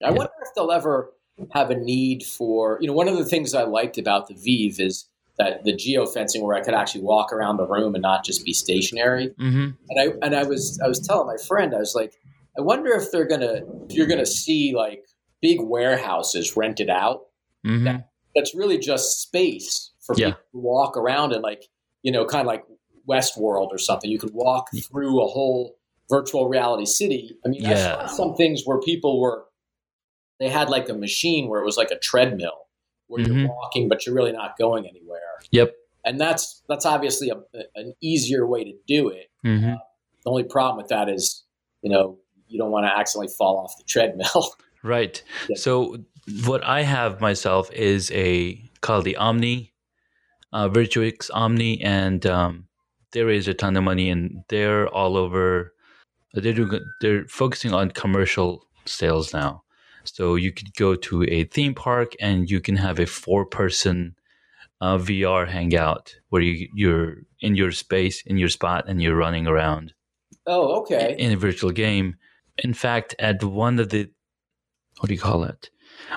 I 0.02 0.10
Yeah. 0.10 0.10
wonder 0.12 0.32
if 0.44 0.54
they'll 0.56 0.72
ever 0.72 1.12
have 1.54 1.70
a 1.70 1.76
need 1.76 2.24
for 2.24 2.78
you 2.82 2.88
know 2.88 2.94
one 2.94 3.08
of 3.08 3.18
the 3.18 3.26
things 3.26 3.54
I 3.54 3.64
liked 3.64 3.98
about 3.98 4.28
the 4.28 4.34
Vive 4.34 4.80
is 4.80 5.08
that 5.38 5.64
the 5.64 5.74
geofencing 5.74 6.42
where 6.42 6.56
I 6.56 6.62
could 6.62 6.74
actually 6.74 7.02
walk 7.04 7.32
around 7.32 7.58
the 7.58 7.68
room 7.68 7.94
and 7.94 8.02
not 8.02 8.26
just 8.26 8.44
be 8.44 8.54
stationary. 8.54 9.30
Mm-hmm. 9.40 9.70
And 9.90 10.00
I 10.00 10.26
and 10.26 10.36
I 10.36 10.44
was 10.44 10.80
I 10.84 10.88
was 10.88 11.00
telling 11.00 11.28
my 11.28 11.38
friend 11.48 11.76
I 11.76 11.80
was 11.80 11.94
like 11.96 12.14
I 12.58 12.62
wonder 12.62 12.92
if 12.94 13.12
they're 13.12 13.28
gonna 13.28 13.62
if 13.88 13.96
you're 13.96 14.08
gonna 14.08 14.26
see 14.26 14.74
like 14.76 15.06
big 15.42 15.62
warehouses 15.62 16.56
rented 16.58 16.90
out 16.90 17.22
Mm-hmm. 17.66 17.98
that's 18.36 18.56
really 18.56 18.78
just 18.78 19.20
space 19.22 19.92
for 20.00 20.16
Yeah. 20.18 20.28
people 20.28 20.40
to 20.54 20.58
walk 20.60 20.96
around 20.96 21.34
and 21.34 21.44
like 21.44 21.66
you 22.02 22.12
know 22.12 22.24
kind 22.26 22.42
of 22.42 22.48
like 22.48 22.64
Westworld 23.10 23.70
or 23.72 23.78
something. 23.78 24.10
You 24.10 24.20
could 24.20 24.34
walk 24.34 24.70
through 24.90 25.22
a 25.22 25.28
whole 25.28 25.76
virtual 26.10 26.48
reality 26.48 26.86
city. 26.86 27.36
I 27.46 27.50
mean, 27.50 27.66
I 27.66 27.74
saw 27.76 28.02
Yeah. 28.02 28.06
some 28.08 28.36
things 28.36 28.64
where 28.66 28.80
people 28.80 29.20
were 29.20 29.46
they 30.40 30.50
had 30.50 30.70
like 30.70 30.88
a 30.90 30.94
machine 30.94 31.48
where 31.48 31.62
it 31.62 31.66
was 31.66 31.78
like 31.78 31.92
a 31.92 31.98
treadmill 32.00 32.68
where 33.08 33.24
Mhm. 33.24 33.42
you're 33.42 33.48
walking 33.48 33.88
but 33.90 34.06
you're 34.06 34.16
really 34.16 34.32
not 34.32 34.58
going 34.58 34.86
anywhere. 34.88 35.20
Yep. 35.52 35.74
And 36.06 36.20
that's 36.20 36.62
that's 36.70 36.86
obviously 36.86 37.30
a, 37.30 37.38
an 37.76 37.94
easier 38.02 38.46
way 38.48 38.64
to 38.64 38.74
do 38.88 39.10
it. 39.10 39.30
Mm-hmm. 39.46 39.74
The 40.24 40.30
only 40.30 40.44
problem 40.44 40.78
with 40.78 40.90
that 40.90 41.10
is, 41.10 41.44
you 41.82 41.90
know, 41.90 42.18
you 42.48 42.58
don't 42.58 42.72
want 42.72 42.86
to 42.86 42.98
accidentally 42.98 43.34
fall 43.38 43.58
off 43.58 43.78
the 43.78 43.84
treadmill. 43.84 44.54
Right. 44.84 45.22
Yeah. 45.50 45.58
So 45.58 45.98
what 46.46 46.64
I 46.64 46.84
have 46.84 47.20
myself 47.20 47.70
is 47.74 48.12
a 48.12 48.62
called 48.82 49.06
the 49.06 49.18
Omni, 49.18 49.74
uh, 50.54 50.70
Virtuix 50.70 51.30
Omni, 51.34 51.82
and 51.82 52.26
um, 52.28 52.68
they 53.12 53.24
raise 53.24 53.48
a 53.48 53.54
ton 53.56 53.76
of 53.76 53.84
money, 53.84 54.10
and 54.10 54.44
they're 54.50 54.88
all 54.88 55.18
over. 55.18 55.74
They're 56.34 56.54
doing. 56.54 56.80
They're 57.02 57.26
focusing 57.28 57.74
on 57.74 57.90
commercial 57.92 58.64
sales 58.86 59.34
now. 59.34 59.64
So 60.08 60.36
you 60.36 60.52
could 60.52 60.74
go 60.76 60.96
to 60.96 61.24
a 61.24 61.44
theme 61.46 61.74
park 61.74 62.14
and 62.20 62.50
you 62.50 62.62
can 62.62 62.76
have 62.78 63.00
a 63.00 63.06
four-person 63.06 64.16
uh, 64.82 64.98
VR 64.98 65.48
hangout 65.48 66.16
where 66.30 66.42
you, 66.42 66.68
you're 66.74 67.18
in 67.42 67.56
your 67.56 67.72
space, 67.72 68.22
in 68.26 68.38
your 68.38 68.50
spot, 68.50 68.86
and 68.88 69.02
you're 69.02 69.16
running 69.16 69.48
around 69.48 69.94
oh, 70.46 70.82
okay. 70.82 71.16
in 71.18 71.32
a 71.32 71.38
virtual 71.38 71.72
game. 71.72 72.16
In 72.64 72.74
fact, 72.74 73.16
at 73.20 73.44
one 73.44 73.80
of 73.80 73.90
the 73.90 74.10
what 75.00 75.10
do 75.10 75.14
you 75.14 75.20
call 75.20 75.44
it? 75.44 75.70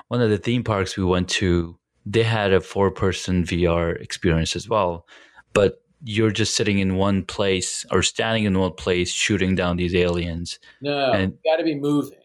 One 0.09 0.23
of 0.23 0.31
the 0.31 0.39
theme 0.39 0.65
parks 0.65 0.97
we 0.97 1.05
went 1.05 1.29
to, 1.31 1.79
they 2.07 2.23
had 2.23 2.53
a 2.53 2.61
four 2.61 2.91
person 2.91 3.45
VR 3.45 4.01
experience 4.01 4.57
as 4.57 4.69
well. 4.69 5.07
But 5.53 5.83
you're 6.03 6.31
just 6.31 6.57
sitting 6.57 6.79
in 6.79 6.97
one 6.97 7.25
place 7.25 7.85
or 7.91 8.03
standing 8.03 8.45
in 8.45 8.59
one 8.59 8.73
place 8.73 9.13
shooting 9.13 9.55
down 9.55 9.77
these 9.77 9.95
aliens. 9.95 10.59
No, 10.81 11.13
and- 11.13 11.37
you 11.45 11.53
got 11.53 11.59
to 11.59 11.65
be 11.65 11.75
moving. 11.75 12.20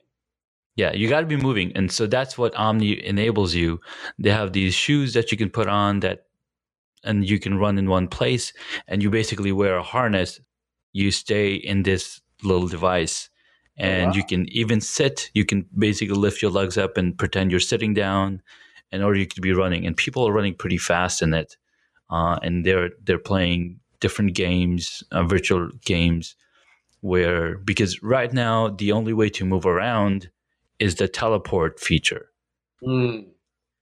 Yeah, 0.76 0.94
you 0.94 1.08
got 1.08 1.22
to 1.22 1.26
be 1.26 1.38
moving. 1.38 1.72
And 1.76 1.92
so 1.92 2.06
that's 2.06 2.38
what 2.38 2.56
Omni 2.56 3.06
enables 3.06 3.54
you. 3.54 3.80
They 4.20 4.32
have 4.32 4.52
these 4.52 4.74
shoes 4.74 5.14
that 5.14 5.32
you 5.32 5.38
can 5.38 5.50
put 5.50 5.68
on 5.68 6.02
that 6.02 6.26
and 7.04 7.28
you 7.28 7.40
can 7.40 7.58
run 7.58 7.78
in 7.78 7.90
one 7.90 8.08
place 8.08 8.52
and 8.88 9.02
you 9.02 9.10
basically 9.10 9.52
wear 9.52 9.78
a 9.78 9.84
harness. 9.84 10.40
You 10.92 11.12
stay 11.12 11.54
in 11.54 11.84
this 11.84 12.20
little 12.44 12.68
device 12.68 13.30
and 13.78 14.08
wow. 14.08 14.14
you 14.14 14.24
can 14.26 14.50
even 14.50 14.82
sit. 14.82 15.30
You 15.34 15.46
can 15.46 15.66
basically 15.78 16.16
lift 16.16 16.42
your 16.42 16.52
legs 16.52 16.78
up 16.78 16.98
and 16.98 17.18
pretend 17.18 17.52
you're 17.52 17.60
sitting 17.60 17.94
down 17.94 18.42
and 18.92 19.04
or 19.04 19.16
you 19.16 19.28
could 19.28 19.44
be 19.44 19.54
running 19.54 19.86
and 19.86 19.96
people 19.96 20.28
are 20.28 20.34
running 20.34 20.56
pretty 20.56 20.78
fast 20.78 21.22
in 21.22 21.34
it. 21.34 21.56
Uh, 22.10 22.38
and 22.44 22.66
they're 22.66 22.92
they're 23.04 23.18
playing 23.18 23.80
different 24.00 24.36
games, 24.36 25.04
uh, 25.12 25.24
virtual 25.24 25.70
games 25.86 26.36
where 27.02 27.58
because 27.60 28.02
right 28.04 28.34
now 28.34 28.70
the 28.70 28.92
only 28.92 29.14
way 29.14 29.30
to 29.30 29.46
move 29.46 29.66
around 29.66 30.30
is 30.80 30.96
the 30.96 31.08
teleport 31.08 31.80
feature. 31.80 32.30
Mm. 32.84 33.28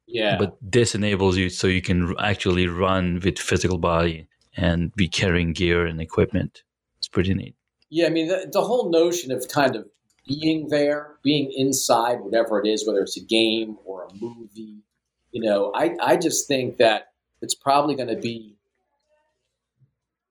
Yeah. 0.07 0.37
But 0.37 0.57
this 0.61 0.95
enables 0.95 1.37
you 1.37 1.49
so 1.49 1.67
you 1.67 1.81
can 1.81 2.15
actually 2.19 2.67
run 2.67 3.19
with 3.23 3.39
physical 3.39 3.77
body 3.77 4.27
and 4.55 4.93
be 4.95 5.07
carrying 5.07 5.53
gear 5.53 5.85
and 5.85 5.99
equipment. 6.01 6.63
It's 6.99 7.07
pretty 7.07 7.33
neat. 7.33 7.55
Yeah, 7.89 8.07
I 8.07 8.09
mean, 8.09 8.27
the, 8.27 8.49
the 8.51 8.61
whole 8.61 8.89
notion 8.89 9.31
of 9.31 9.47
kind 9.49 9.75
of 9.75 9.85
being 10.27 10.69
there, 10.69 11.15
being 11.23 11.51
inside 11.55 12.21
whatever 12.21 12.59
it 12.59 12.67
is, 12.67 12.87
whether 12.87 13.01
it's 13.01 13.17
a 13.17 13.23
game 13.23 13.77
or 13.85 14.05
a 14.05 14.13
movie, 14.13 14.83
you 15.31 15.41
know, 15.41 15.71
I, 15.75 15.95
I 16.01 16.15
just 16.17 16.47
think 16.47 16.77
that 16.77 17.13
it's 17.41 17.55
probably 17.55 17.95
going 17.95 18.09
to 18.09 18.15
be, 18.15 18.55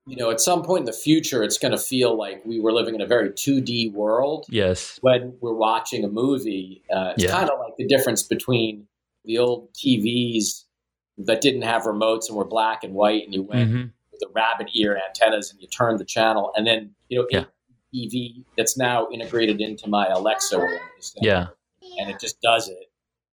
you 0.05 0.17
know, 0.17 0.29
at 0.29 0.41
some 0.41 0.63
point 0.63 0.81
in 0.81 0.85
the 0.85 0.91
future, 0.93 1.43
it's 1.43 1.57
going 1.57 1.71
to 1.71 1.77
feel 1.77 2.17
like 2.17 2.43
we 2.45 2.59
were 2.59 2.71
living 2.73 2.93
in 2.95 3.01
a 3.01 3.05
very 3.05 3.29
2D 3.29 3.93
world 3.93 4.45
Yes. 4.49 4.97
when 5.01 5.37
we're 5.41 5.53
watching 5.53 6.03
a 6.03 6.09
movie. 6.09 6.83
Uh, 6.93 7.13
it's 7.15 7.23
Yeah. 7.23 7.31
kind 7.31 7.49
of 7.49 7.59
like 7.59 7.75
the 7.77 7.85
difference 7.87 8.23
between 8.23 8.87
the 9.23 9.37
old 9.37 9.73
TVs 9.73 10.65
that 11.17 11.39
didn't 11.41 11.61
have 11.61 11.83
remotes 11.83 12.27
and 12.27 12.35
were 12.37 12.43
black 12.45 12.83
and 12.83 12.93
white, 12.93 13.23
and 13.23 13.33
you 13.33 13.43
went 13.43 13.69
hmm 13.69 13.83
with 14.11 14.19
the 14.19 14.27
rabbit 14.35 14.69
ear 14.75 15.01
antennas 15.07 15.49
and 15.51 15.59
you 15.59 15.67
turned 15.67 15.97
the 15.99 16.05
channel 16.05 16.51
and 16.55 16.67
then 16.67 16.93
you 17.09 17.17
know 17.17 17.27
Yeah. 17.31 17.45
EV 17.95 18.43
that's 18.55 18.77
now 18.77 19.07
integrated 19.11 19.59
into 19.59 19.87
my 19.89 20.05
Alexa 20.07 20.63
Yeah. 21.19 21.47
and 21.97 22.11
it 22.11 22.19
just 22.19 22.39
does 22.41 22.69
it. 22.69 22.91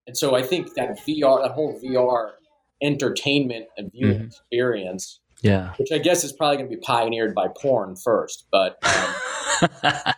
And 0.07 0.17
so 0.17 0.37
I 0.37 0.43
think 0.43 0.75
that 0.75 0.99
VR, 1.05 1.43
that 1.43 1.51
whole 1.53 1.77
VR 1.81 2.35
entertainment 2.81 3.67
and 3.77 3.91
viewing 3.91 4.21
Mhm. 4.21 4.27
experience, 4.27 5.19
Yeah. 5.43 5.73
which 5.79 5.93
I 5.93 5.99
guess 5.99 6.25
is 6.25 6.33
probably 6.33 6.57
going 6.57 6.71
to 6.71 6.77
be 6.77 6.81
pioneered 6.81 7.35
by 7.35 7.49
porn 7.49 7.97
first. 7.97 8.47
But 8.51 8.79
um, 8.83 9.15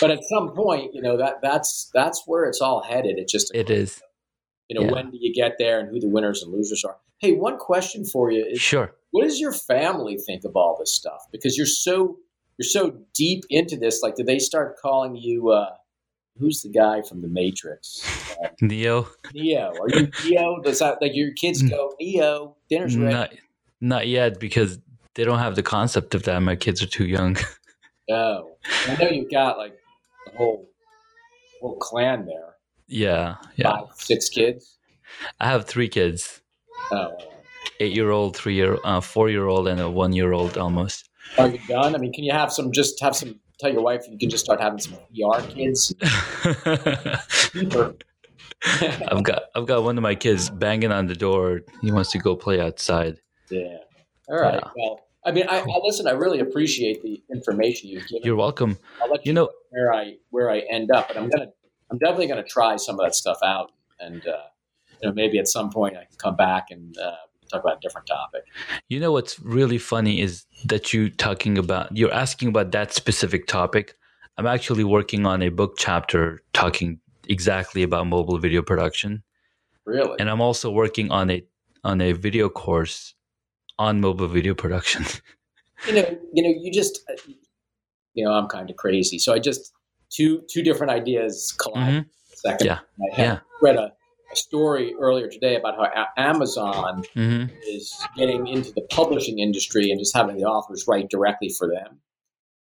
but 0.00 0.10
at 0.10 0.24
some 0.24 0.52
point, 0.54 0.94
you 0.94 1.02
know 1.02 1.16
that 1.16 1.36
that's 1.42 1.90
that's 1.94 2.22
where 2.26 2.44
it's 2.44 2.60
all 2.60 2.82
headed. 2.82 3.18
It 3.18 3.28
just 3.28 3.54
it 3.54 3.70
is. 3.70 4.02
you 4.68 4.78
know 4.78 4.86
yeah. 4.86 4.92
when 4.92 5.10
do 5.10 5.18
you 5.20 5.32
get 5.32 5.56
there 5.58 5.78
and 5.78 5.88
who 5.88 6.00
the 6.00 6.08
winners 6.08 6.42
and 6.42 6.52
losers 6.52 6.84
are. 6.84 6.96
Hey, 7.18 7.32
one 7.32 7.58
question 7.58 8.04
for 8.04 8.30
you 8.30 8.44
is: 8.44 8.60
Sure. 8.60 8.94
What 9.10 9.24
does 9.24 9.40
your 9.40 9.52
family 9.52 10.18
think 10.18 10.44
of 10.44 10.56
all 10.56 10.76
this 10.78 10.92
stuff? 10.92 11.22
Because 11.32 11.56
you're 11.56 11.66
so 11.66 12.18
you're 12.58 12.68
so 12.68 12.98
deep 13.14 13.44
into 13.50 13.76
this. 13.76 14.00
Like, 14.02 14.16
do 14.16 14.24
they 14.24 14.38
start 14.38 14.76
calling 14.80 15.16
you? 15.16 15.50
Uh, 15.50 15.70
who's 16.38 16.62
the 16.62 16.70
guy 16.70 17.02
from 17.02 17.22
the 17.22 17.28
Matrix? 17.28 18.02
Uh, 18.42 18.48
Neo. 18.60 19.08
Neo. 19.34 19.72
Are 19.80 19.88
you 19.88 20.10
Neo? 20.24 20.60
Does 20.62 20.80
that 20.80 21.00
like 21.00 21.12
your 21.14 21.32
kids 21.32 21.62
go 21.62 21.94
Neo? 22.00 22.56
Dinner's 22.68 22.96
ready. 22.96 23.14
Not 23.14 23.30
not 23.88 24.06
yet 24.08 24.38
because 24.40 24.78
they 25.14 25.24
don't 25.24 25.38
have 25.38 25.54
the 25.56 25.62
concept 25.62 26.14
of 26.14 26.24
that. 26.24 26.40
My 26.40 26.56
kids 26.56 26.82
are 26.82 26.86
too 26.86 27.06
young. 27.06 27.36
Oh, 28.08 28.52
I 28.86 28.94
know 29.02 29.08
you've 29.08 29.32
got 29.32 29.58
like 29.58 29.74
a 30.32 30.36
whole 30.36 30.68
whole 31.60 31.74
clan 31.78 32.24
there. 32.24 32.54
yeah. 32.86 33.34
Yeah. 33.56 33.70
Five, 33.78 33.88
six 33.96 34.28
kids. 34.28 34.78
I 35.40 35.46
have 35.50 35.64
three 35.64 35.88
kids. 35.88 36.40
eight-year-old, 37.80 38.36
three 38.36 38.54
year 38.54 38.78
uh, 38.84 39.00
four 39.00 39.28
year 39.28 39.48
old 39.48 39.66
and 39.66 39.80
a 39.80 39.90
one 39.90 40.12
year 40.12 40.32
old 40.34 40.56
almost. 40.56 41.08
are 41.36 41.48
you 41.48 41.58
done? 41.66 41.96
I 41.96 41.98
mean, 41.98 42.12
can 42.12 42.22
you 42.22 42.30
have 42.32 42.52
some? 42.52 42.70
Just 42.70 43.00
have 43.00 43.16
some. 43.16 43.40
Tell 43.58 43.72
your 43.72 43.82
wife 43.82 44.04
you 44.08 44.16
can 44.18 44.30
just 44.30 44.44
start 44.44 44.60
having 44.60 44.78
some 44.78 44.94
PR 45.12 45.40
kids. 45.50 45.92
I've 49.10 49.22
got 49.24 49.42
I've 49.56 49.66
got 49.66 49.82
one 49.82 49.98
of 49.98 50.02
my 50.02 50.14
kids 50.14 50.48
banging 50.50 50.92
on 50.92 51.06
the 51.06 51.14
door. 51.16 51.62
He 51.82 51.90
wants 51.90 52.10
to 52.12 52.18
go 52.18 52.36
play 52.36 52.60
outside. 52.60 53.18
Yeah. 53.50 53.78
All 54.28 54.36
right. 54.36 54.54
Yeah. 54.54 54.70
Well, 54.76 55.00
I 55.24 55.32
mean, 55.32 55.46
I, 55.48 55.58
I 55.58 55.80
listen. 55.82 56.06
I 56.06 56.12
really 56.12 56.38
appreciate 56.38 57.02
the 57.02 57.22
information 57.32 57.90
you've 57.90 58.06
given. 58.06 58.22
You're 58.24 58.36
welcome. 58.36 58.78
I'll 59.02 59.10
let 59.10 59.26
you, 59.26 59.30
You 59.30 59.34
know, 59.34 59.50
where 59.70 59.92
I 59.92 60.14
where 60.30 60.50
I 60.50 60.60
end 60.70 60.90
up, 60.92 61.08
but 61.08 61.16
I'm 61.16 61.28
gonna 61.28 61.48
I'm 61.90 61.98
definitely 61.98 62.28
gonna 62.28 62.44
try 62.44 62.76
some 62.76 62.98
of 63.00 63.04
that 63.04 63.14
stuff 63.14 63.38
out, 63.44 63.72
and 63.98 64.26
uh, 64.26 64.44
you 65.02 65.08
know 65.08 65.14
maybe 65.14 65.38
at 65.38 65.48
some 65.48 65.70
point 65.70 65.96
I 65.96 66.04
can 66.04 66.16
come 66.18 66.36
back 66.36 66.70
and 66.70 66.96
uh, 66.96 67.16
talk 67.50 67.64
about 67.64 67.78
a 67.78 67.80
different 67.80 68.06
topic. 68.06 68.44
you 68.88 69.00
know 69.00 69.10
what's 69.10 69.40
really 69.40 69.78
funny 69.78 70.20
is 70.20 70.46
that 70.64 70.92
you 70.92 71.10
talking 71.10 71.58
about 71.58 71.96
you're 71.96 72.12
asking 72.12 72.48
about 72.48 72.70
that 72.72 72.92
specific 72.92 73.48
topic. 73.48 73.96
I'm 74.38 74.46
actually 74.46 74.84
working 74.84 75.26
on 75.26 75.42
a 75.42 75.48
book 75.48 75.74
chapter 75.76 76.40
talking 76.52 77.00
exactly 77.28 77.82
about 77.82 78.06
mobile 78.06 78.38
video 78.38 78.62
production. 78.62 79.24
Really, 79.84 80.20
and 80.20 80.30
I'm 80.30 80.40
also 80.40 80.70
working 80.70 81.10
on 81.10 81.30
a 81.30 81.44
on 81.82 82.00
a 82.00 82.12
video 82.12 82.48
course 82.48 83.15
on 83.78 84.00
mobile 84.00 84.28
video 84.28 84.54
production. 84.54 85.04
you 85.86 85.94
know, 85.94 86.18
you 86.32 86.42
know, 86.42 86.54
you 86.60 86.72
just 86.72 87.00
uh, 87.10 87.14
you 88.14 88.24
know, 88.24 88.32
I'm 88.32 88.48
kind 88.48 88.70
of 88.70 88.76
crazy, 88.76 89.18
so 89.18 89.32
I 89.34 89.38
just 89.38 89.72
two 90.10 90.42
two 90.50 90.62
different 90.62 90.92
ideas 90.92 91.54
collide. 91.58 91.92
Mhm. 92.04 92.06
Second, 92.34 92.66
Yeah. 92.66 92.78
I 93.16 93.20
Yeah. 93.22 93.38
read 93.62 93.76
a, 93.76 93.92
a 94.32 94.36
story 94.36 94.94
earlier 94.98 95.28
today 95.28 95.56
about 95.56 95.76
how 95.76 95.84
a- 95.84 96.20
Amazon 96.20 97.02
hmm 97.14 97.44
is 97.66 97.94
getting 98.16 98.46
into 98.46 98.72
the 98.72 98.82
publishing 98.90 99.38
industry 99.38 99.90
and 99.90 99.98
just 99.98 100.14
having 100.14 100.36
the 100.36 100.44
authors 100.44 100.84
write 100.86 101.08
directly 101.10 101.48
for 101.48 101.66
them. 101.68 102.00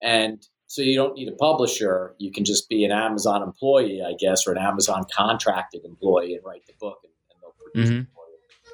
And 0.03 0.45
so 0.67 0.83
you 0.83 0.97
don't 0.97 1.15
need 1.15 1.29
a 1.29 1.33
publisher. 1.37 2.15
You 2.19 2.33
can 2.33 2.45
just 2.45 2.69
be 2.69 2.85
an 2.85 2.91
Amazon 2.91 3.43
employee, 3.43 4.03
I 4.03 4.15
guess, 4.19 4.47
or 4.47 4.53
an 4.53 4.59
Amazon 4.59 5.05
contracted 5.15 5.85
employee 5.85 6.35
and 6.35 6.45
write 6.45 6.67
the 6.67 6.73
book 6.81 6.99
and, 7.05 7.13
and 7.31 7.39
they'll 7.41 7.55
produce 7.63 7.91
Mhm. 7.91 8.07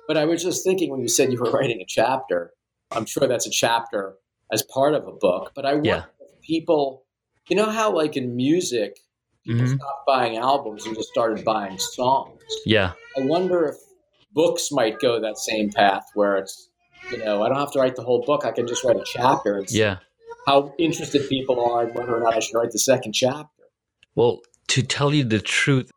It 0.08 0.12
for 0.12 0.18
you. 0.18 0.22
But 0.22 0.22
I 0.22 0.24
was 0.26 0.42
just 0.42 0.64
thinking 0.64 0.90
when 0.90 1.00
you 1.00 1.08
said 1.08 1.32
you 1.32 1.38
were 1.38 1.50
writing 1.58 1.80
a 1.80 1.84
chapter, 1.86 2.52
I'm 2.90 3.06
sure 3.06 3.26
that's 3.28 3.46
a 3.46 3.50
chapter 3.50 4.14
as 4.52 4.62
part 4.62 4.94
of 4.94 5.06
a 5.06 5.12
book. 5.12 5.52
But 5.54 5.66
I 5.66 5.74
wonder 5.74 5.88
Yeah. 5.88 6.04
if 6.20 6.40
people, 6.42 7.04
you 7.48 7.56
know 7.56 7.70
how 7.70 7.92
like 7.94 8.16
in 8.16 8.36
music, 8.36 8.98
people 9.44 9.64
Mhm. 9.66 9.76
stopped 9.76 10.06
buying 10.06 10.36
albums 10.36 10.86
and 10.86 10.94
just 10.96 11.08
started 11.08 11.44
buying 11.44 11.78
songs. 11.78 12.42
Yeah, 12.66 12.92
I 13.16 13.20
wonder 13.20 13.66
if 13.68 13.76
books 14.32 14.70
might 14.70 14.98
go 15.00 15.20
that 15.20 15.38
same 15.38 15.70
path 15.70 16.04
where 16.14 16.36
it's, 16.36 16.68
you 17.10 17.18
know, 17.18 17.42
I 17.42 17.48
don't 17.48 17.58
have 17.58 17.72
to 17.72 17.78
write 17.78 17.96
the 17.96 18.02
whole 18.02 18.22
book. 18.24 18.44
I 18.44 18.52
can 18.52 18.66
just 18.66 18.84
write 18.84 18.96
a 18.96 19.04
chapter 19.04 19.64
yeah. 19.68 19.98
how 20.46 20.74
interested 20.78 21.28
people 21.28 21.60
are 21.60 21.84
and 21.84 21.94
whether 21.94 22.14
or 22.16 22.20
not 22.20 22.34
I 22.34 22.40
should 22.40 22.54
write 22.56 22.70
the 22.72 22.78
second 22.78 23.12
chapter. 23.12 23.64
Well, 24.14 24.40
to 24.68 24.82
tell 24.82 25.14
you 25.14 25.24
the 25.24 25.40
truth, 25.40 25.90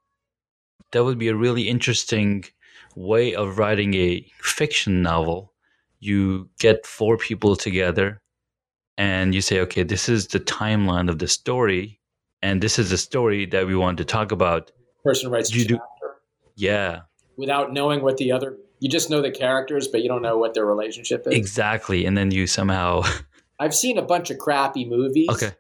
that 0.92 1.04
would 1.04 1.18
be 1.18 1.28
a 1.30 1.36
really 1.36 1.68
interesting 1.70 2.46
way 2.96 3.34
of 3.36 3.58
writing 3.58 3.94
a 3.94 4.26
fiction 4.42 5.02
novel. 5.02 5.54
You 6.00 6.50
get 6.60 6.86
four 6.86 7.18
people 7.18 7.56
together 7.56 8.22
and 8.98 9.34
you 9.34 9.42
say, 9.42 9.60
okay, 9.62 9.84
this 9.84 10.10
is 10.10 10.28
the 10.28 10.40
timeline 10.40 11.10
of 11.10 11.20
the 11.20 11.28
story, 11.28 12.00
and 12.42 12.62
this 12.62 12.78
is 12.78 12.90
the 12.90 12.98
story 12.98 13.46
that 13.48 13.66
we 13.66 13.76
want 13.76 13.98
to 13.98 14.06
talk 14.06 14.32
about. 14.32 14.72
Person 15.04 15.32
writes 15.32 15.54
You 15.54 15.66
do- 15.66 15.80
Yeah, 16.56 17.02
without 17.38 17.74
knowing 17.74 18.02
what 18.02 18.18
the 18.18 18.32
other, 18.32 18.58
you 18.80 18.90
just 18.90 19.10
know 19.10 19.22
the 19.22 19.32
characters, 19.32 19.88
but 19.88 20.02
you 20.04 20.10
don't 20.10 20.22
know 20.22 20.38
what 20.38 20.54
their 20.54 20.66
relationship 20.66 21.26
is. 21.28 21.34
exactly. 21.34 22.06
And 22.06 22.18
then 22.18 22.32
you 22.32 22.46
somehow, 22.48 23.04
I've 23.60 23.74
seen 23.76 23.98
a 23.98 24.02
bunch 24.04 24.30
of 24.30 24.38
crappy 24.38 24.86
movies 24.86 25.30
okay, 25.30 25.52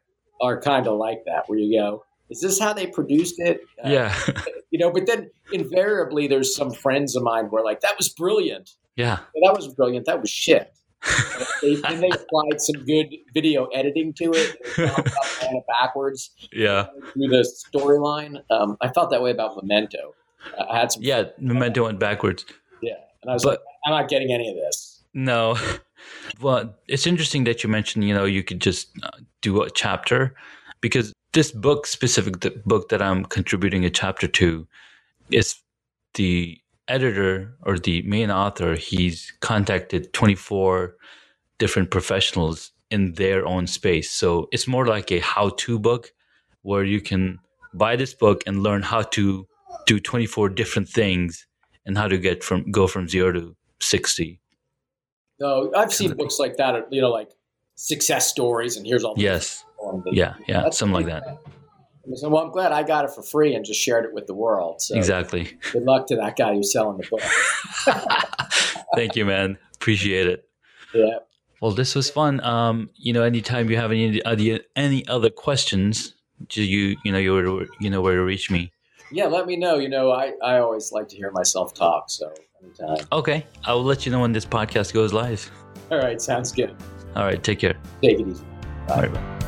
are 0.41 0.59
kind 0.61 0.87
of 0.87 0.97
like 0.97 1.23
that, 1.25 1.43
where 1.47 1.57
you 1.57 1.79
go, 1.79 2.03
is 2.29 2.41
this 2.41 2.59
how 2.59 2.73
they 2.73 2.87
produced 2.87 3.35
it? 3.39 3.61
Uh, 3.83 3.89
yeah, 3.89 4.15
know, 4.85 4.91
but 4.91 5.05
then 5.07 5.29
invariably 5.51 6.27
there's 6.27 6.55
some 6.55 6.71
friends 6.71 7.15
of 7.15 7.23
mine 7.23 7.47
who 7.49 7.57
are 7.57 7.63
like, 7.63 7.81
that 7.81 7.97
was 7.97 8.09
brilliant. 8.09 8.71
yeah. 8.95 9.19
that 9.43 9.53
was 9.55 9.73
brilliant. 9.73 10.05
That 10.05 10.21
was 10.21 10.29
shit. 10.29 10.73
they, 11.63 11.75
then 11.75 11.99
they 12.01 12.09
applied 12.09 12.59
some 12.61 12.85
good 12.85 13.07
video 13.33 13.65
editing 13.67 14.13
to 14.13 14.25
it, 14.35 14.55
and 14.77 14.91
it 15.57 15.63
backwards 15.67 16.29
Yeah. 16.53 16.87
through 17.13 17.27
the 17.29 17.49
storyline. 17.73 18.37
Um, 18.51 18.77
I 18.81 18.89
felt 18.89 19.09
that 19.11 19.21
way 19.23 19.31
about 19.31 19.55
Memento. 19.55 20.13
I 20.69 20.79
had 20.79 20.91
some, 20.91 21.01
Yeah. 21.03 21.23
Memento 21.39 21.85
went 21.85 21.99
backwards. 21.99 22.45
yeah, 22.83 22.93
and 23.23 23.31
I 23.31 23.33
was 23.33 23.43
But- 23.43 23.49
like, 23.51 23.59
I'm 23.85 23.91
not 23.93 24.09
getting 24.09 24.31
any 24.31 24.49
of 24.49 24.55
this. 24.55 25.03
No. 25.13 25.57
Well, 26.41 26.73
it's 26.87 27.05
interesting 27.05 27.43
that 27.43 27.63
you 27.63 27.69
mentioned, 27.69 28.05
you 28.05 28.13
know, 28.15 28.25
you 28.25 28.41
could 28.43 28.59
just 28.59 28.89
uh, 29.03 29.09
do 29.41 29.61
a 29.61 29.69
chapter 29.69 30.33
because 30.81 31.13
this 31.33 31.51
book, 31.51 31.87
specific 31.87 32.41
the 32.41 32.51
book 32.65 32.89
that 32.89 33.01
I'm 33.01 33.25
contributing 33.25 33.85
a 33.85 33.89
chapter 33.89 34.27
to, 34.27 34.67
is 35.31 35.55
the 36.15 36.59
editor 36.87 37.55
or 37.63 37.79
the 37.79 38.01
main 38.03 38.29
author. 38.29 38.75
He's 38.75 39.31
contacted 39.39 40.11
24 40.13 40.95
different 41.57 41.91
professionals 41.91 42.71
in 42.89 43.13
their 43.13 43.45
own 43.45 43.67
space. 43.67 44.11
So 44.11 44.49
it's 44.51 44.67
more 44.67 44.85
like 44.85 45.11
a 45.11 45.19
how 45.19 45.49
to 45.49 45.79
book 45.79 46.11
where 46.63 46.83
you 46.83 46.99
can 47.01 47.39
buy 47.73 47.95
this 47.95 48.13
book 48.13 48.43
and 48.45 48.61
learn 48.61 48.81
how 48.81 49.03
to 49.03 49.47
do 49.85 49.99
24 49.99 50.49
different 50.49 50.89
things 50.89 51.47
and 51.85 51.97
how 51.97 52.07
to 52.07 52.17
get 52.17 52.43
from 52.43 52.69
go 52.71 52.87
from 52.87 53.07
zero 53.07 53.31
to 53.31 53.55
60. 53.79 54.39
No, 55.39 55.71
I've 55.75 55.93
seen 55.93 56.13
books 56.15 56.37
like 56.37 56.57
that. 56.57 56.91
You 56.91 57.01
know, 57.01 57.09
like 57.09 57.31
success 57.75 58.27
stories, 58.27 58.77
and 58.77 58.85
here's 58.85 59.03
all. 59.03 59.15
the 59.15 59.21
Yes. 59.21 59.65
Yeah, 60.11 60.35
yeah, 60.47 60.61
That's 60.63 60.77
something 60.77 60.93
like 60.93 61.05
that. 61.07 61.39
well, 62.05 62.37
I'm 62.37 62.51
glad 62.51 62.71
I 62.71 62.83
got 62.83 63.05
it 63.05 63.11
for 63.11 63.21
free 63.23 63.53
and 63.55 63.63
just 63.65 63.79
shared 63.79 64.05
it 64.05 64.13
with 64.13 64.27
the 64.27 64.33
world. 64.33 64.81
So 64.81 64.95
Exactly. 64.95 65.57
good 65.71 65.83
luck 65.83 66.07
to 66.07 66.15
that 66.17 66.35
guy 66.35 66.53
who's 66.53 66.71
selling 66.71 66.97
the 66.97 67.07
book. 67.09 67.21
Thank 68.95 69.15
you, 69.15 69.25
man. 69.25 69.57
Appreciate 69.75 70.27
it. 70.27 70.47
Yeah. 70.93 71.19
Well, 71.61 71.71
this 71.71 71.95
was 71.95 72.09
fun. 72.09 72.43
Um, 72.43 72.89
you 72.95 73.13
know, 73.13 73.21
anytime 73.23 73.69
you 73.69 73.77
have 73.77 73.91
any 73.91 74.23
other 74.25 74.59
any 74.75 75.07
other 75.07 75.29
questions, 75.29 76.15
you 76.53 76.97
you 77.03 77.11
know 77.11 77.19
you 77.19 77.67
you 77.79 77.89
know 77.89 78.01
where 78.01 78.15
to 78.15 78.23
reach 78.23 78.49
me. 78.49 78.71
Yeah, 79.11 79.25
let 79.25 79.45
me 79.45 79.57
know. 79.57 79.75
You 79.77 79.89
know, 79.89 80.11
I, 80.11 80.33
I 80.43 80.57
always 80.57 80.91
like 80.91 81.07
to 81.09 81.15
hear 81.15 81.31
myself 81.31 81.73
talk, 81.73 82.05
so 82.09 82.33
anytime. 82.63 83.05
Okay, 83.11 83.45
I 83.63 83.73
will 83.73 83.83
let 83.83 84.05
you 84.05 84.11
know 84.11 84.21
when 84.21 84.31
this 84.31 84.45
podcast 84.45 84.93
goes 84.93 85.13
live. 85.13 85.49
All 85.91 85.99
right, 85.99 86.19
sounds 86.21 86.51
good. 86.51 86.75
All 87.15 87.25
right, 87.25 87.41
take 87.43 87.59
care. 87.59 87.75
Take 88.01 88.19
it 88.19 88.27
easy. 88.27 88.43
All 88.89 89.01
right, 89.01 89.13
bye. 89.13 89.40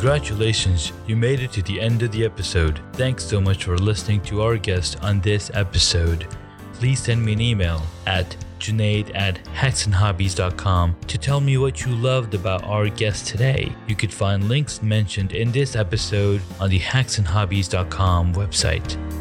Congratulations, 0.00 0.94
you 1.06 1.14
made 1.14 1.40
it 1.40 1.52
to 1.52 1.60
the 1.60 1.78
end 1.78 2.02
of 2.02 2.10
the 2.10 2.24
episode. 2.24 2.80
Thanks 2.94 3.22
so 3.22 3.38
much 3.38 3.64
for 3.64 3.76
listening 3.76 4.22
to 4.22 4.40
our 4.40 4.56
guest 4.56 4.96
on 5.02 5.20
this 5.20 5.50
episode. 5.52 6.26
Please 6.72 7.00
send 7.00 7.22
me 7.22 7.34
an 7.34 7.40
email 7.42 7.82
at 8.06 8.34
Junaid 8.58 9.14
at 9.14 9.44
hacksandhobbies.com 9.54 10.96
to 11.06 11.18
tell 11.18 11.42
me 11.42 11.58
what 11.58 11.84
you 11.84 11.94
loved 11.94 12.32
about 12.32 12.64
our 12.64 12.88
guest 12.88 13.26
today. 13.26 13.70
You 13.86 13.94
could 13.94 14.12
find 14.12 14.48
links 14.48 14.80
mentioned 14.80 15.32
in 15.32 15.52
this 15.52 15.76
episode 15.76 16.40
on 16.58 16.70
the 16.70 16.80
hacksandhobbies.com 16.80 18.32
website. 18.32 19.19